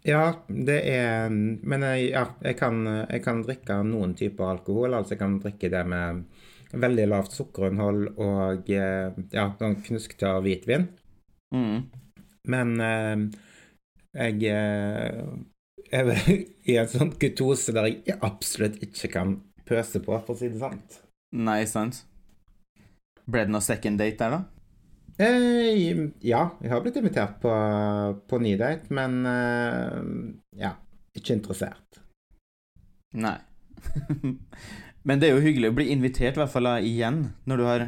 Ja, 0.05 0.45
det 0.49 0.83
er 0.85 1.31
Men 1.33 1.83
jeg, 1.87 2.11
ja, 2.13 2.27
jeg, 2.45 2.59
kan, 2.61 2.83
jeg 2.85 3.23
kan 3.25 3.41
drikke 3.45 3.79
noen 3.89 4.13
typer 4.19 4.53
alkohol. 4.53 4.99
Altså 4.99 5.15
jeg 5.15 5.23
kan 5.23 5.39
drikke 5.41 5.71
det 5.73 5.85
med 5.89 6.25
veldig 6.75 7.07
lavt 7.09 7.35
sukkerinnhold 7.37 8.07
og 8.21 8.71
eh, 8.73 9.15
ja, 9.35 9.49
sånn 9.59 9.79
knusktørr 9.85 10.43
hvitvin. 10.45 10.89
Mm. 11.55 11.85
Men 12.51 12.73
eh, 12.83 13.25
jeg 14.15 14.51
eh, 14.51 15.21
er 15.95 16.13
i 16.71 16.79
en 16.81 16.91
sånn 16.91 17.15
ketose 17.21 17.75
der 17.77 17.91
jeg 17.93 18.19
absolutt 18.21 18.81
ikke 18.85 19.13
kan 19.15 19.39
pøse 19.65 20.03
på, 20.05 20.17
for 20.27 20.35
å 20.35 20.39
si 20.39 20.51
det 20.53 20.61
sant. 20.61 20.99
Nei, 21.35 21.63
sant? 21.71 22.03
Ble 23.25 23.47
det 23.47 23.55
noe 23.55 23.65
second 23.65 23.99
date 24.03 24.21
der, 24.21 24.35
da? 24.37 24.54
Eh, 25.15 26.09
ja, 26.27 26.41
jeg 26.59 26.73
har 26.73 26.81
blitt 26.83 26.97
invitert 26.99 27.37
på, 27.43 27.51
på 28.27 28.41
ny 28.43 28.57
date, 28.59 28.91
men 28.95 29.21
eh, 29.31 30.01
ja, 30.59 30.73
ikke 31.15 31.37
interessert. 31.39 32.01
Nei. 33.15 33.37
Men 35.05 35.21
det 35.21 35.29
er 35.29 35.35
jo 35.37 35.45
hyggelig 35.45 35.69
å 35.69 35.77
bli 35.77 35.85
invitert, 35.93 36.39
i 36.39 36.41
hvert 36.41 36.53
fall 36.55 36.67
igjen, 36.81 37.19
når 37.45 37.61
du 37.61 37.65
har 37.69 37.83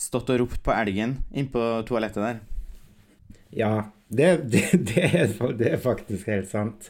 stått 0.00 0.30
og 0.32 0.38
ropt 0.40 0.62
på 0.64 0.72
elgen 0.72 1.18
inn 1.36 1.50
på 1.52 1.60
toalettet 1.84 2.24
der. 2.24 2.38
Ja, 3.54 3.72
det, 4.08 4.30
det, 4.50 4.64
det, 4.88 5.04
er, 5.04 5.34
det 5.60 5.74
er 5.76 5.82
faktisk 5.84 6.30
helt 6.32 6.48
sant. 6.50 6.88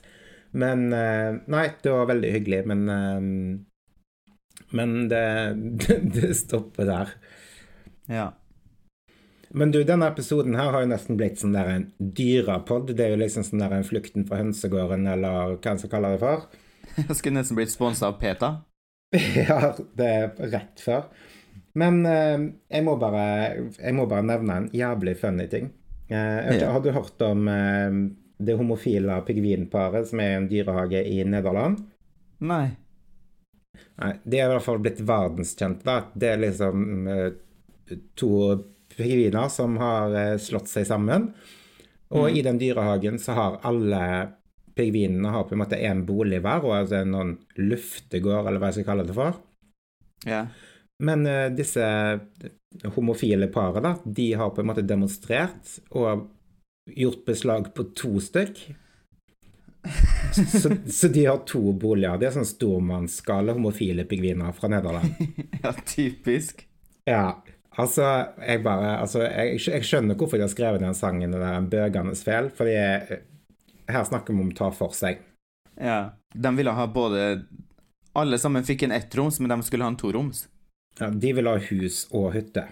Men 0.55 0.87
eh, 0.95 1.41
Nei, 1.51 1.67
det 1.83 1.93
var 1.93 2.09
veldig 2.13 2.31
hyggelig, 2.37 2.63
men 2.71 2.87
eh, 2.95 3.27
Men 4.79 4.95
det, 5.11 5.27
det, 5.83 5.99
det 6.15 6.33
stopper 6.39 6.89
der. 6.89 7.13
Ja. 8.07 8.31
Men 9.55 9.71
du, 9.71 9.81
denne 9.87 10.09
episoden 10.11 10.57
her 10.59 10.73
har 10.75 10.83
jo 10.83 10.91
nesten 10.91 11.19
blitt 11.19 11.39
sånn 11.39 11.55
der 11.55 11.69
en 11.71 11.85
dyrapod. 11.99 12.89
Det 12.91 13.05
er 13.05 13.13
jo 13.15 13.21
liksom 13.23 13.45
sånn 13.47 13.63
der 13.63 13.77
en 13.77 13.87
Flukten 13.87 14.27
fra 14.27 14.41
hønsegården, 14.41 15.07
eller 15.13 15.55
hva 15.57 15.71
en 15.75 15.79
skal 15.83 15.93
kalle 15.93 16.11
det 16.17 16.23
for. 16.25 16.49
Jeg 16.99 17.17
skulle 17.19 17.39
nesten 17.39 17.59
blitt 17.59 17.73
sponsa 17.75 18.11
av 18.11 18.19
PETA. 18.23 18.53
Ja, 19.39 19.71
det 19.95 20.07
er 20.11 20.51
rett 20.51 20.81
før. 20.83 21.05
Men 21.79 22.01
eh, 22.07 22.45
jeg, 22.71 22.83
må 22.87 22.97
bare, 22.99 23.23
jeg 23.79 23.95
må 23.95 24.05
bare 24.11 24.27
nevne 24.27 24.57
en 24.61 24.69
jævlig 24.75 25.17
funny 25.21 25.47
ting. 25.51 25.69
Eh, 26.11 26.51
Ja. 26.59 26.73
Har 26.75 26.83
du 26.83 26.91
hørt 26.95 27.23
om 27.27 27.47
eh, 27.51 27.97
det 28.43 28.57
homofile 28.59 29.21
pingvinparet 29.27 30.07
som 30.11 30.23
er 30.23 30.33
i 30.33 30.39
en 30.41 30.49
dyrehage 30.51 31.03
i 31.07 31.21
Nederland? 31.27 31.81
Nei. 32.43 32.73
Nei, 34.03 34.13
De 34.27 34.39
er 34.39 34.49
i 34.49 34.53
hvert 34.57 34.67
fall 34.67 34.83
blitt 34.83 35.03
verdenskjente. 35.07 35.97
Det 36.19 36.31
er 36.33 36.43
liksom 36.43 37.09
eh, 37.11 37.29
to 38.19 38.33
pingviner 38.97 39.51
som 39.53 39.77
har 39.81 40.15
eh, 40.19 40.37
slått 40.43 40.71
seg 40.71 40.87
sammen. 40.89 41.33
Og 42.15 42.31
i 42.31 42.45
den 42.47 42.61
dyrehagen 42.61 43.19
så 43.19 43.35
har 43.35 43.61
alle 43.67 44.05
pingvinene 44.75 45.31
har 45.35 45.47
på 45.49 45.55
en 45.55 45.63
måte 45.63 45.79
én 45.79 46.05
bolig 46.07 46.41
hver, 46.43 46.67
og 46.67 46.77
altså 46.77 47.01
en 47.01 47.17
sånn 47.17 47.35
luftegård, 47.63 48.49
eller 48.49 48.61
hva 48.63 48.71
jeg 48.71 48.81
skal 48.81 48.89
kalle 48.91 49.07
det 49.09 49.17
for. 49.17 49.39
Ja. 50.27 50.45
Men 51.05 51.27
uh, 51.27 51.49
disse 51.55 51.85
homofile 52.95 53.49
paret, 53.55 53.83
da, 53.85 53.95
de 54.05 54.29
har 54.39 54.55
på 54.55 54.63
en 54.63 54.71
måte 54.71 54.87
demonstrert 54.87 55.77
og 55.95 56.29
gjort 56.91 57.23
beslag 57.27 57.71
på 57.75 57.87
to 57.97 58.17
stykk. 58.23 58.65
Så, 60.35 60.71
så 60.91 61.09
de 61.13 61.27
har 61.27 61.43
to 61.47 61.73
boliger. 61.77 62.19
De 62.19 62.27
er 62.29 62.35
sånn 62.35 62.49
stormannsgale 62.49 63.55
homofile 63.55 64.07
pingviner 64.09 64.55
fra 64.57 64.71
Nederland. 64.73 65.13
ja, 65.63 65.75
typisk. 65.87 66.65
Ja, 67.07 67.37
altså, 67.81 68.09
jeg 68.40 68.62
bare 68.64 68.97
Altså, 69.00 69.23
jeg, 69.25 69.61
jeg 69.66 69.87
skjønner 69.87 70.19
hvorfor 70.19 70.40
de 70.40 70.47
har 70.47 70.52
skrevet 70.52 70.83
den 70.85 70.97
sangen, 70.99 71.35
det 71.35 71.43
der 71.43 71.69
bøgenes 71.71 72.25
fel, 72.26 72.50
fordi 72.54 72.76
her 73.90 74.04
snakker 74.09 74.35
vi 74.35 74.45
om 74.45 74.52
å 74.52 74.59
ta 74.59 74.71
for 74.75 74.95
seg. 74.97 75.21
Ja. 75.81 76.14
De 76.35 76.54
ville 76.57 76.71
ha 76.71 76.87
både 76.87 77.45
Alle 78.14 78.38
sammen 78.38 78.64
fikk 78.66 78.87
en 78.87 78.95
ettroms, 78.95 79.40
men 79.43 79.50
de 79.50 79.66
skulle 79.66 79.85
ha 79.85 79.90
en 79.90 79.99
toroms. 79.99 80.47
Ja, 81.00 81.11
de 81.11 81.33
ville 81.35 81.50
ha 81.50 81.59
hus 81.59 82.04
og 82.14 82.31
hytte. 82.37 82.69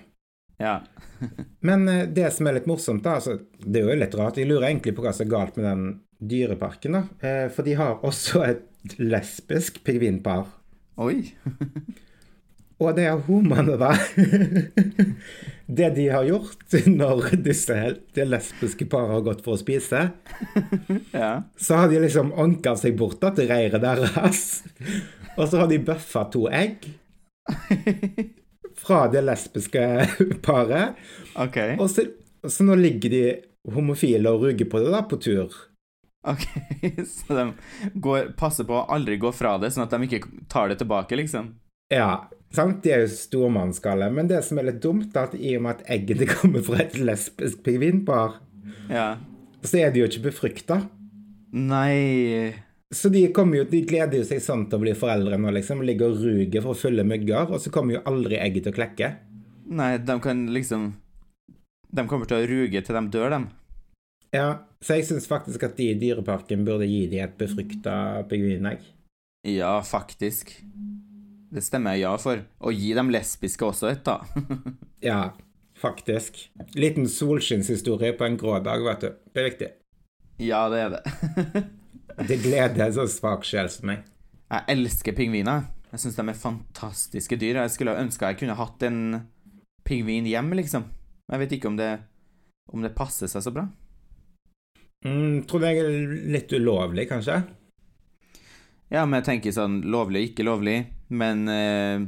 Ja. 0.62 0.76
Men 1.60 1.88
eh, 1.88 2.06
det 2.08 2.30
som 2.30 2.46
er 2.46 2.58
litt 2.58 2.68
morsomt, 2.70 3.04
da, 3.04 3.18
altså, 3.18 3.38
det 3.58 3.82
er 3.82 3.90
jo 3.90 3.98
litt 3.98 4.16
rart, 4.18 4.38
jeg 4.38 4.50
lurer 4.50 4.70
egentlig 4.70 4.94
på 4.96 5.04
hva 5.04 5.14
som 5.14 5.26
er 5.26 5.32
galt 5.32 5.58
med 5.58 5.68
den 5.68 5.84
dyreparken, 6.32 6.98
da. 6.98 7.02
Eh, 7.26 7.46
For 7.52 7.66
de 7.66 7.76
har 7.78 8.02
også 8.06 8.44
et 8.46 8.96
lesbisk 8.98 9.82
pingvinpar. 9.86 10.46
Oi. 11.02 11.32
Og 12.82 12.96
det 12.96 13.04
er 13.08 13.20
homoene, 13.28 13.76
da. 13.80 13.92
Det 15.72 15.88
de 15.96 16.08
har 16.12 16.26
gjort 16.26 16.74
når 16.90 17.30
disse 17.46 17.76
det 18.12 18.24
lesbiske 18.28 18.84
paret 18.92 19.14
har 19.14 19.22
gått 19.24 19.44
for 19.44 19.54
å 19.54 19.60
spise, 19.60 20.02
Ja. 21.14 21.30
så 21.56 21.78
har 21.78 21.88
de 21.88 22.00
liksom 22.02 22.32
anka 22.36 22.74
seg 22.76 22.98
bort 22.98 23.20
da, 23.22 23.30
til 23.32 23.48
reiret 23.48 23.80
deres. 23.80 24.42
Og 25.38 25.46
så 25.48 25.62
har 25.62 25.70
de 25.70 25.78
bøffa 25.80 26.26
to 26.34 26.44
egg 26.52 26.84
fra 28.82 29.06
det 29.14 29.22
lesbiske 29.24 29.86
paret. 30.44 30.98
OK. 31.40 31.58
Og 31.78 31.88
så, 31.90 32.04
så 32.44 32.66
nå 32.68 32.76
ligger 32.76 33.14
de 33.14 33.22
homofile 33.72 34.28
og 34.34 34.44
ruger 34.48 34.68
på 34.68 34.82
det 34.82 34.92
da, 34.92 35.00
på 35.08 35.16
tur. 35.22 35.56
Ok, 36.28 36.44
Så 37.08 37.34
de 37.34 37.48
går, 37.98 38.28
passer 38.38 38.66
på 38.68 38.76
å 38.76 38.84
aldri 38.94 39.16
gå 39.18 39.32
fra 39.34 39.56
det, 39.62 39.72
sånn 39.74 39.86
at 39.88 39.94
de 39.96 40.06
ikke 40.06 40.28
tar 40.52 40.68
det 40.70 40.76
tilbake, 40.82 41.16
liksom? 41.18 41.48
Ja, 41.90 42.28
sant? 42.54 42.82
De 42.84 42.90
er 42.92 43.04
jo 43.04 43.10
stormannsgale. 43.12 44.10
Men 44.12 44.28
det 44.30 44.42
som 44.46 44.58
er 44.60 44.68
litt 44.70 44.80
dumt, 44.84 45.14
er 45.16 45.28
at 45.30 45.34
i 45.38 45.54
og 45.56 45.62
med 45.66 45.78
at 45.80 45.86
eggene 45.96 46.26
kommer 46.34 46.64
fra 46.66 46.80
et 46.84 46.98
lesbisk 47.00 47.62
pingvinpar, 47.66 48.40
Ja. 48.90 49.16
så 49.62 49.78
er 49.82 49.90
de 49.94 50.00
jo 50.02 50.08
ikke 50.10 50.26
befrukta. 50.30 50.82
Nei 51.52 52.54
Så 52.92 53.08
de, 53.12 53.22
kommer 53.32 53.56
jo, 53.62 53.64
de 53.64 53.80
gleder 53.88 54.18
jo 54.20 54.24
seg 54.28 54.40
sånn 54.44 54.66
til 54.68 54.76
å 54.78 54.82
bli 54.82 54.92
foreldre 54.96 55.38
nå, 55.40 55.48
liksom. 55.56 55.80
Ligger 55.84 56.12
og 56.12 56.20
ruger 56.20 56.60
for 56.64 56.74
å 56.74 56.78
fylle 56.78 57.04
mygger, 57.08 57.48
og 57.48 57.60
så 57.60 57.70
kommer 57.72 57.94
jo 57.96 58.02
aldri 58.04 58.36
egget 58.36 58.66
til 58.66 58.72
å 58.74 58.76
klekke. 58.76 59.08
Nei, 59.72 59.96
de 59.96 60.16
kan 60.20 60.42
liksom 60.52 60.90
De 61.92 62.04
kommer 62.08 62.28
til 62.28 62.36
å 62.42 62.46
ruge 62.48 62.82
til 62.84 62.96
de 62.96 63.02
dør, 63.12 63.30
dem. 63.30 63.46
Ja, 64.32 64.58
så 64.80 64.96
jeg 64.96 65.04
syns 65.08 65.26
faktisk 65.28 65.62
at 65.64 65.76
de 65.76 65.90
i 65.92 65.96
Dyreparken 66.00 66.64
burde 66.64 66.86
gi 66.88 67.06
de 67.12 67.18
et 67.20 67.34
befrukta 67.40 68.24
pingvinegg. 68.28 68.80
Ja, 69.48 69.74
faktisk. 69.84 70.54
Det 71.52 71.62
stemmer 71.64 71.96
jeg 71.96 72.06
ja 72.06 72.12
for. 72.20 72.40
Og 72.64 72.72
gi 72.76 72.92
dem 72.96 73.10
lesbiske 73.12 73.66
også 73.66 73.90
et, 73.92 74.06
da. 74.06 74.20
Ja, 75.02 75.32
faktisk. 75.76 76.38
Liten 76.78 77.08
solskinnshistorie 77.10 78.14
på 78.16 78.24
en 78.28 78.38
grå 78.40 78.60
dag, 78.64 78.84
vet 78.86 79.02
du. 79.02 79.08
Det 79.34 79.42
er 79.42 79.48
viktig. 79.50 79.70
ja, 80.38 80.62
det 80.72 80.80
er 80.86 80.96
det. 80.96 81.62
Det 82.28 82.36
gleder 82.44 82.86
en 82.86 82.92
så 82.92 83.06
svak 83.08 83.44
sjel 83.48 83.70
som 83.72 83.88
meg. 83.88 84.02
Jeg 84.52 84.68
elsker 84.74 85.14
pingviner. 85.16 85.62
Jeg 85.92 86.02
syns 86.02 86.18
de 86.18 86.24
er 86.28 86.36
fantastiske 86.36 87.38
dyr. 87.40 87.62
Jeg 87.62 87.72
skulle 87.72 87.94
ønska 87.96 88.28
jeg 88.30 88.42
kunne 88.42 88.56
hatt 88.58 88.84
en 88.84 88.98
pingvin 89.88 90.28
hjem, 90.28 90.52
liksom. 90.60 90.84
Jeg 91.32 91.40
vet 91.40 91.54
ikke 91.56 91.70
om 91.72 91.78
det, 91.80 91.88
om 92.72 92.84
det 92.84 92.92
passer 92.96 93.32
seg 93.32 93.46
så 93.46 93.52
bra. 93.54 93.64
Mm, 95.08 95.42
tror 95.48 95.64
det 95.64 95.72
er 95.72 96.12
litt 96.36 96.52
ulovlig, 96.52 97.08
kanskje? 97.10 97.40
Ja, 98.92 99.06
men 99.06 99.22
jeg 99.22 99.24
tenker 99.24 99.54
sånn 99.56 99.78
lovlig, 99.88 100.26
ikke 100.28 100.44
lovlig, 100.44 100.76
men 101.08 101.46
eh, 101.48 102.02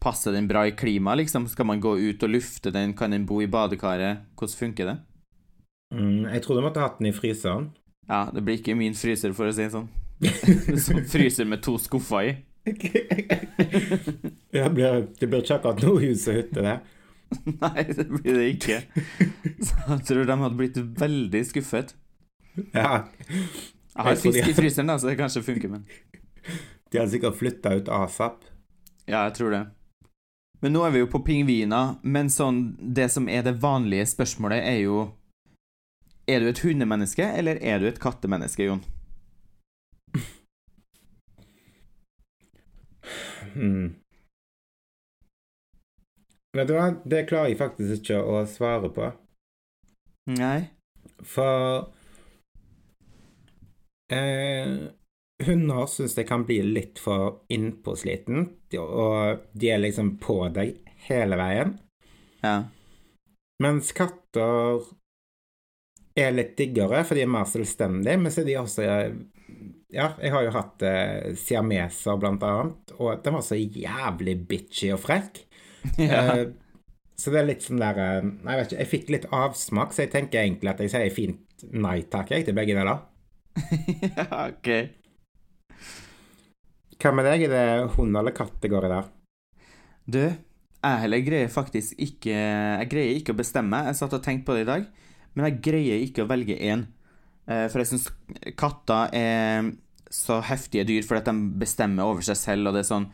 passer 0.00 0.32
den 0.32 0.46
bra 0.48 0.62
i 0.64 0.72
klimaet, 0.72 1.20
liksom? 1.20 1.44
Skal 1.52 1.68
man 1.68 1.82
gå 1.84 1.92
ut 2.00 2.24
og 2.24 2.32
lufte 2.32 2.72
den? 2.72 2.94
Kan 2.96 3.12
den 3.12 3.26
bo 3.28 3.42
i 3.44 3.48
badekaret? 3.50 4.24
Hvordan 4.32 4.56
funker 4.62 4.88
det? 4.88 4.94
Mm, 5.92 6.24
jeg 6.32 6.42
trodde 6.44 6.62
du 6.62 6.66
måtte 6.70 6.80
hatt 6.80 6.96
den 7.02 7.10
i 7.10 7.12
fryseren. 7.12 7.68
Ja, 8.08 8.22
det 8.32 8.46
blir 8.46 8.56
ikke 8.56 8.76
min 8.80 8.96
fryser, 8.96 9.36
for 9.36 9.50
å 9.50 9.52
si 9.52 9.66
det 9.66 9.74
sånn. 9.76 9.90
Som 10.86 11.04
fryser 11.10 11.48
med 11.48 11.60
to 11.64 11.76
skuffer 11.80 12.30
i. 12.30 12.34
Det 14.54 14.68
blir, 14.70 15.08
det 15.18 15.26
blir 15.26 15.40
ikke 15.42 15.56
akkurat 15.58 15.80
noe 15.82 15.98
hus 15.98 16.28
og 16.30 16.36
hytte, 16.38 16.62
det. 16.62 16.74
Nei, 17.64 17.82
det 17.90 18.04
blir 18.06 18.36
det 18.38 18.44
ikke. 18.52 18.76
Så 19.58 19.74
jeg 19.88 20.04
tror 20.06 20.28
de 20.28 20.36
hadde 20.44 20.58
blitt 20.60 20.78
veldig 21.00 21.40
skuffet. 21.48 21.92
Ja, 22.70 23.02
Jeg 23.94 24.04
har 24.08 24.16
fisk 24.18 24.48
i 24.50 24.54
fryseren, 24.56 24.90
da, 24.90 24.98
så 24.98 25.06
det 25.06 25.18
kanskje 25.20 25.42
funker, 25.46 25.70
men 25.70 25.84
de 26.90 26.98
hadde 26.98 27.12
sikkert 27.12 27.38
flytta 27.38 27.76
ut 27.78 27.90
asap. 27.94 28.42
Ja, 29.06 29.24
jeg 29.28 29.34
tror 29.38 29.54
det. 29.54 29.64
Men 30.64 30.72
nå 30.74 30.82
er 30.86 30.94
vi 30.94 31.02
jo 31.02 31.10
på 31.12 31.20
pingviner, 31.26 31.98
men 32.02 32.30
sånn 32.32 32.60
Det 32.96 33.10
som 33.12 33.26
er 33.28 33.42
det 33.44 33.58
vanlige 33.60 34.06
spørsmålet, 34.08 34.62
er 34.64 34.78
jo 34.86 35.02
Er 36.26 36.40
du 36.40 36.48
et 36.48 36.62
hundemenneske, 36.64 37.26
eller 37.26 37.60
er 37.60 37.82
du 37.82 37.88
et 37.90 38.00
kattemenneske, 38.00 38.70
Jon? 38.70 38.84
Hmm. 43.54 43.92
Vet 46.56 46.66
du 46.66 46.72
hva, 46.74 46.88
det 47.06 47.26
klarer 47.28 47.52
jeg 47.52 47.58
faktisk 47.60 48.00
ikke 48.00 48.16
å 48.18 48.40
svare 48.50 48.88
på. 48.94 49.10
Nei? 50.32 50.70
For 51.22 51.84
eh, 54.12 54.74
Hunder 55.44 55.86
syns 55.86 56.14
det 56.14 56.26
kan 56.28 56.44
bli 56.46 56.60
litt 56.62 57.00
for 57.02 57.44
innpåsliten, 57.52 58.46
og 58.78 59.46
de 59.52 59.70
er 59.74 59.82
liksom 59.82 60.16
på 60.22 60.38
deg 60.54 60.76
hele 61.08 61.38
veien. 61.40 61.76
Ja. 62.44 62.56
Mens 63.62 63.92
katter 63.96 64.84
er 66.14 66.34
litt 66.34 66.54
diggere, 66.58 67.02
for 67.06 67.18
de 67.18 67.24
er 67.24 67.30
mer 67.30 67.48
selvstendige, 67.50 68.18
men 68.20 68.32
så 68.32 68.42
er 68.42 68.50
de 68.50 68.58
også 68.60 68.90
Ja, 69.94 70.08
jeg 70.18 70.32
har 70.34 70.42
jo 70.42 70.52
hatt 70.56 70.82
eh, 70.82 71.34
siameser, 71.38 72.18
blant 72.18 72.42
annet, 72.42 72.94
og 72.98 73.22
de 73.22 73.32
var 73.34 73.44
så 73.46 73.58
jævlig 73.58 74.34
bitchy 74.48 74.90
og 74.94 75.02
frekk. 75.04 75.38
ja. 76.02 76.22
Eh, 76.34 76.46
så 77.14 77.30
det 77.30 77.38
er 77.38 77.46
litt 77.46 77.62
sånn 77.62 77.78
der 77.78 78.00
eh, 78.02 78.24
Jeg 78.26 78.58
vet 78.58 78.72
ikke, 78.72 78.80
jeg 78.80 78.90
fikk 78.90 79.12
litt 79.14 79.28
avsmak, 79.30 79.94
så 79.94 80.02
jeg 80.02 80.14
tenker 80.14 80.42
egentlig 80.42 80.72
at 80.72 80.82
jeg 80.82 80.94
sier 80.94 81.14
fint 81.14 81.66
nei 81.74 82.00
takk, 82.10 82.34
jeg, 82.34 82.46
til 82.48 82.58
begge 82.58 82.74
deler. 82.74 83.04
Ja, 83.54 84.26
ok. 84.50 84.70
Hva 87.00 87.12
med 87.14 87.26
deg? 87.28 87.46
Er 87.46 87.52
det 87.52 87.94
hund 87.98 88.16
eller 88.16 88.34
katt 88.34 88.56
det 88.62 88.70
går 88.72 88.86
i 88.88 88.92
der? 88.94 89.08
Du, 90.04 90.20
jeg 90.24 91.00
heller 91.00 91.22
greier 91.24 91.52
faktisk 91.52 91.94
ikke 91.96 92.32
Jeg 92.34 92.88
greier 92.92 93.18
ikke 93.20 93.34
å 93.34 93.38
bestemme. 93.38 93.84
Jeg 93.88 93.98
satt 94.00 94.16
og 94.16 94.24
tenkte 94.24 94.48
på 94.50 94.56
det 94.56 94.66
i 94.66 94.70
dag, 94.72 94.88
men 95.34 95.48
jeg 95.48 95.62
greier 95.64 96.04
ikke 96.04 96.24
å 96.24 96.30
velge 96.30 96.56
én. 96.58 96.86
Eh, 97.48 97.66
For 97.72 97.82
jeg 97.82 97.92
syns 97.92 98.08
katter 98.60 99.12
er 99.16 99.72
så 100.14 100.38
heftige 100.46 100.86
dyr 100.86 101.06
fordi 101.06 101.24
at 101.24 101.30
de 101.30 101.60
bestemmer 101.60 102.06
over 102.06 102.22
seg 102.24 102.38
selv, 102.38 102.68
og 102.68 102.76
det 102.76 102.84
er 102.84 102.86
sånn 102.86 103.08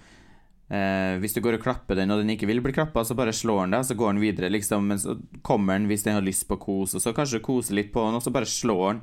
eh, 0.68 1.14
Hvis 1.22 1.32
du 1.32 1.40
går 1.40 1.56
og 1.56 1.64
klapper 1.64 1.96
den, 1.96 2.12
og 2.12 2.20
den 2.20 2.34
ikke 2.34 2.48
vil 2.50 2.60
bli 2.64 2.74
klappa, 2.76 3.04
så 3.06 3.16
bare 3.18 3.34
slår 3.34 3.64
den 3.64 3.78
deg, 3.78 3.86
så 3.88 3.96
går 3.98 4.12
den 4.14 4.22
videre, 4.22 4.52
liksom. 4.52 4.90
Men 4.90 5.00
så 5.02 5.16
kommer 5.46 5.78
den 5.78 5.88
hvis 5.90 6.04
den 6.06 6.18
har 6.18 6.26
lyst 6.26 6.46
på 6.50 6.60
kos, 6.60 6.94
og 6.98 7.02
så 7.02 7.14
kanskje 7.16 7.40
du 7.40 7.46
koser 7.46 7.78
litt 7.78 7.90
på 7.94 8.04
den, 8.06 8.18
og 8.18 8.24
så 8.26 8.34
bare 8.34 8.50
slår 8.50 8.86
den 8.92 9.02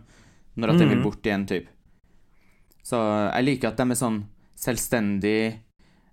når 0.58 0.70
at 0.74 0.80
jeg 0.82 0.90
vil 0.90 0.98
Mhm. 0.98 1.04
bort 1.04 1.24
igjen, 1.24 1.46
typ. 1.48 1.68
Så 2.84 2.98
jeg 3.34 3.46
liker 3.46 3.68
at 3.68 3.78
de 3.78 3.84
er 3.84 3.96
sånn 3.96 4.24
selvstendig 4.58 5.60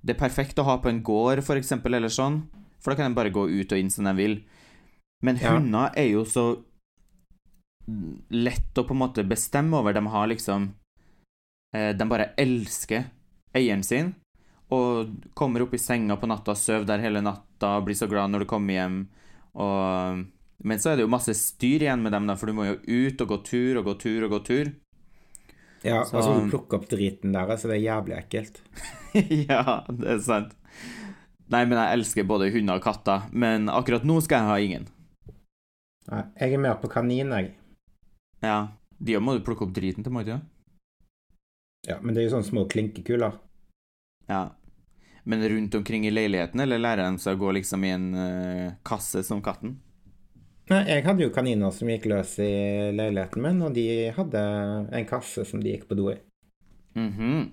Det 0.04 0.16
er 0.16 0.28
perfekt 0.28 0.58
å 0.60 0.64
ha 0.64 0.76
på 0.78 0.90
en 0.90 1.02
gård, 1.02 1.42
for 1.42 1.56
eksempel, 1.56 1.94
eller 1.94 2.08
sånn, 2.12 2.42
for 2.78 2.90
da 2.92 2.96
kan 2.96 3.10
de 3.10 3.14
bare 3.16 3.30
gå 3.32 3.48
ut 3.48 3.72
og 3.72 3.78
inn 3.78 3.88
som 3.90 4.04
de 4.04 4.12
vil. 4.12 4.42
Men 5.22 5.36
Ja. 5.38 5.54
hunder 5.54 5.90
er 5.96 6.08
jo 6.10 6.24
så 6.24 6.62
lett 8.30 8.74
å 8.74 8.84
på 8.86 8.90
en 8.94 9.00
måte 9.00 9.24
bestemme 9.26 9.74
over. 9.78 9.92
De 9.94 10.04
har 10.06 10.26
liksom 10.28 10.72
eh, 11.74 11.92
De 11.92 12.04
bare 12.04 12.34
elsker 12.38 13.06
eieren 13.54 13.82
sin, 13.84 14.14
og 14.70 15.10
kommer 15.34 15.62
opp 15.62 15.74
i 15.74 15.78
senga 15.78 16.16
på 16.16 16.26
natta, 16.28 16.54
sover 16.54 16.84
der 16.86 16.98
hele 16.98 17.20
natta, 17.22 17.80
blir 17.84 17.94
så 17.94 18.08
glad 18.08 18.30
når 18.30 18.40
du 18.40 18.46
kommer 18.46 18.74
hjem, 18.74 19.06
og 19.54 20.26
Men 20.64 20.80
så 20.80 20.90
er 20.92 20.96
det 20.96 21.04
jo 21.04 21.12
masse 21.12 21.34
styr 21.36 21.82
igjen 21.84 22.00
med 22.04 22.14
dem, 22.16 22.26
da, 22.30 22.36
for 22.40 22.48
du 22.48 22.56
må 22.56 22.64
jo 22.64 22.78
ut 22.80 23.20
og 23.20 23.28
gå 23.34 23.38
tur 23.44 23.80
og 23.82 23.84
gå 23.90 23.94
tur 24.00 24.24
og 24.26 24.30
gå 24.32 24.40
tur. 24.46 24.70
Ja, 25.84 25.98
Så- 26.08 26.16
og 26.16 26.22
så 26.24 26.30
må 26.32 26.44
du 26.46 26.50
plukke 26.54 26.78
opp 26.78 26.86
driten 26.88 27.34
der, 27.36 27.52
så 27.60 27.68
det 27.68 27.76
er 27.76 27.84
jævlig 27.84 28.16
ekkelt. 28.16 28.60
ja, 29.50 29.84
det 29.92 30.08
er 30.14 30.22
sant. 30.24 30.54
Nei, 31.52 31.66
men 31.68 31.76
jeg 31.76 31.98
elsker 31.98 32.24
både 32.24 32.48
hunder 32.54 32.80
og 32.80 32.86
katter, 32.86 33.26
men 33.36 33.68
akkurat 33.68 34.06
nå 34.08 34.16
skal 34.24 34.40
jeg 34.40 34.48
ha 34.48 34.56
ingen. 34.64 34.88
Nei, 36.08 36.22
jeg 36.40 36.56
er 36.56 36.62
mer 36.64 36.80
på 36.80 36.88
kanin, 36.92 37.30
jeg. 37.36 37.52
Ja, 38.44 38.56
de 38.98 39.20
må 39.20 39.36
du 39.36 39.44
plukke 39.44 39.68
opp 39.68 39.74
driten 39.76 40.04
til, 40.04 40.12
må 40.12 40.24
du 40.24 40.32
ikke? 40.32 40.42
Ja, 41.84 41.98
men 42.00 42.14
det 42.16 42.22
er 42.22 42.30
jo 42.30 42.36
sånne 42.38 42.48
små 42.48 42.64
klinkekuler. 42.72 43.36
Ja. 44.32 44.46
Men 45.28 45.44
rundt 45.48 45.74
omkring 45.76 46.06
i 46.08 46.12
leiligheten, 46.12 46.60
eller 46.64 46.80
lærer 46.80 47.10
de 47.12 47.20
seg 47.20 47.36
å 47.36 47.42
gå 47.44 47.52
liksom 47.58 47.84
i 47.84 47.92
en 47.92 48.06
uh, 48.16 48.72
kasse 48.84 49.20
som 49.24 49.42
katten? 49.44 49.76
Nei, 50.70 50.80
jeg 50.88 51.04
hadde 51.04 51.26
jo 51.26 51.32
kaniner 51.34 51.72
som 51.76 51.90
gikk 51.92 52.06
løs 52.08 52.38
i 52.40 52.48
leiligheten 52.96 53.42
min, 53.44 53.58
og 53.66 53.74
de 53.76 53.84
hadde 54.16 54.40
en 54.96 55.06
kasse 55.08 55.44
som 55.44 55.60
de 55.60 55.74
gikk 55.74 55.84
på 55.90 55.98
do 55.98 56.06
i. 56.14 56.16
Mhm. 56.96 57.50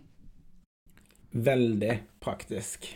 Veldig 1.33 1.93
praktisk. 2.23 2.87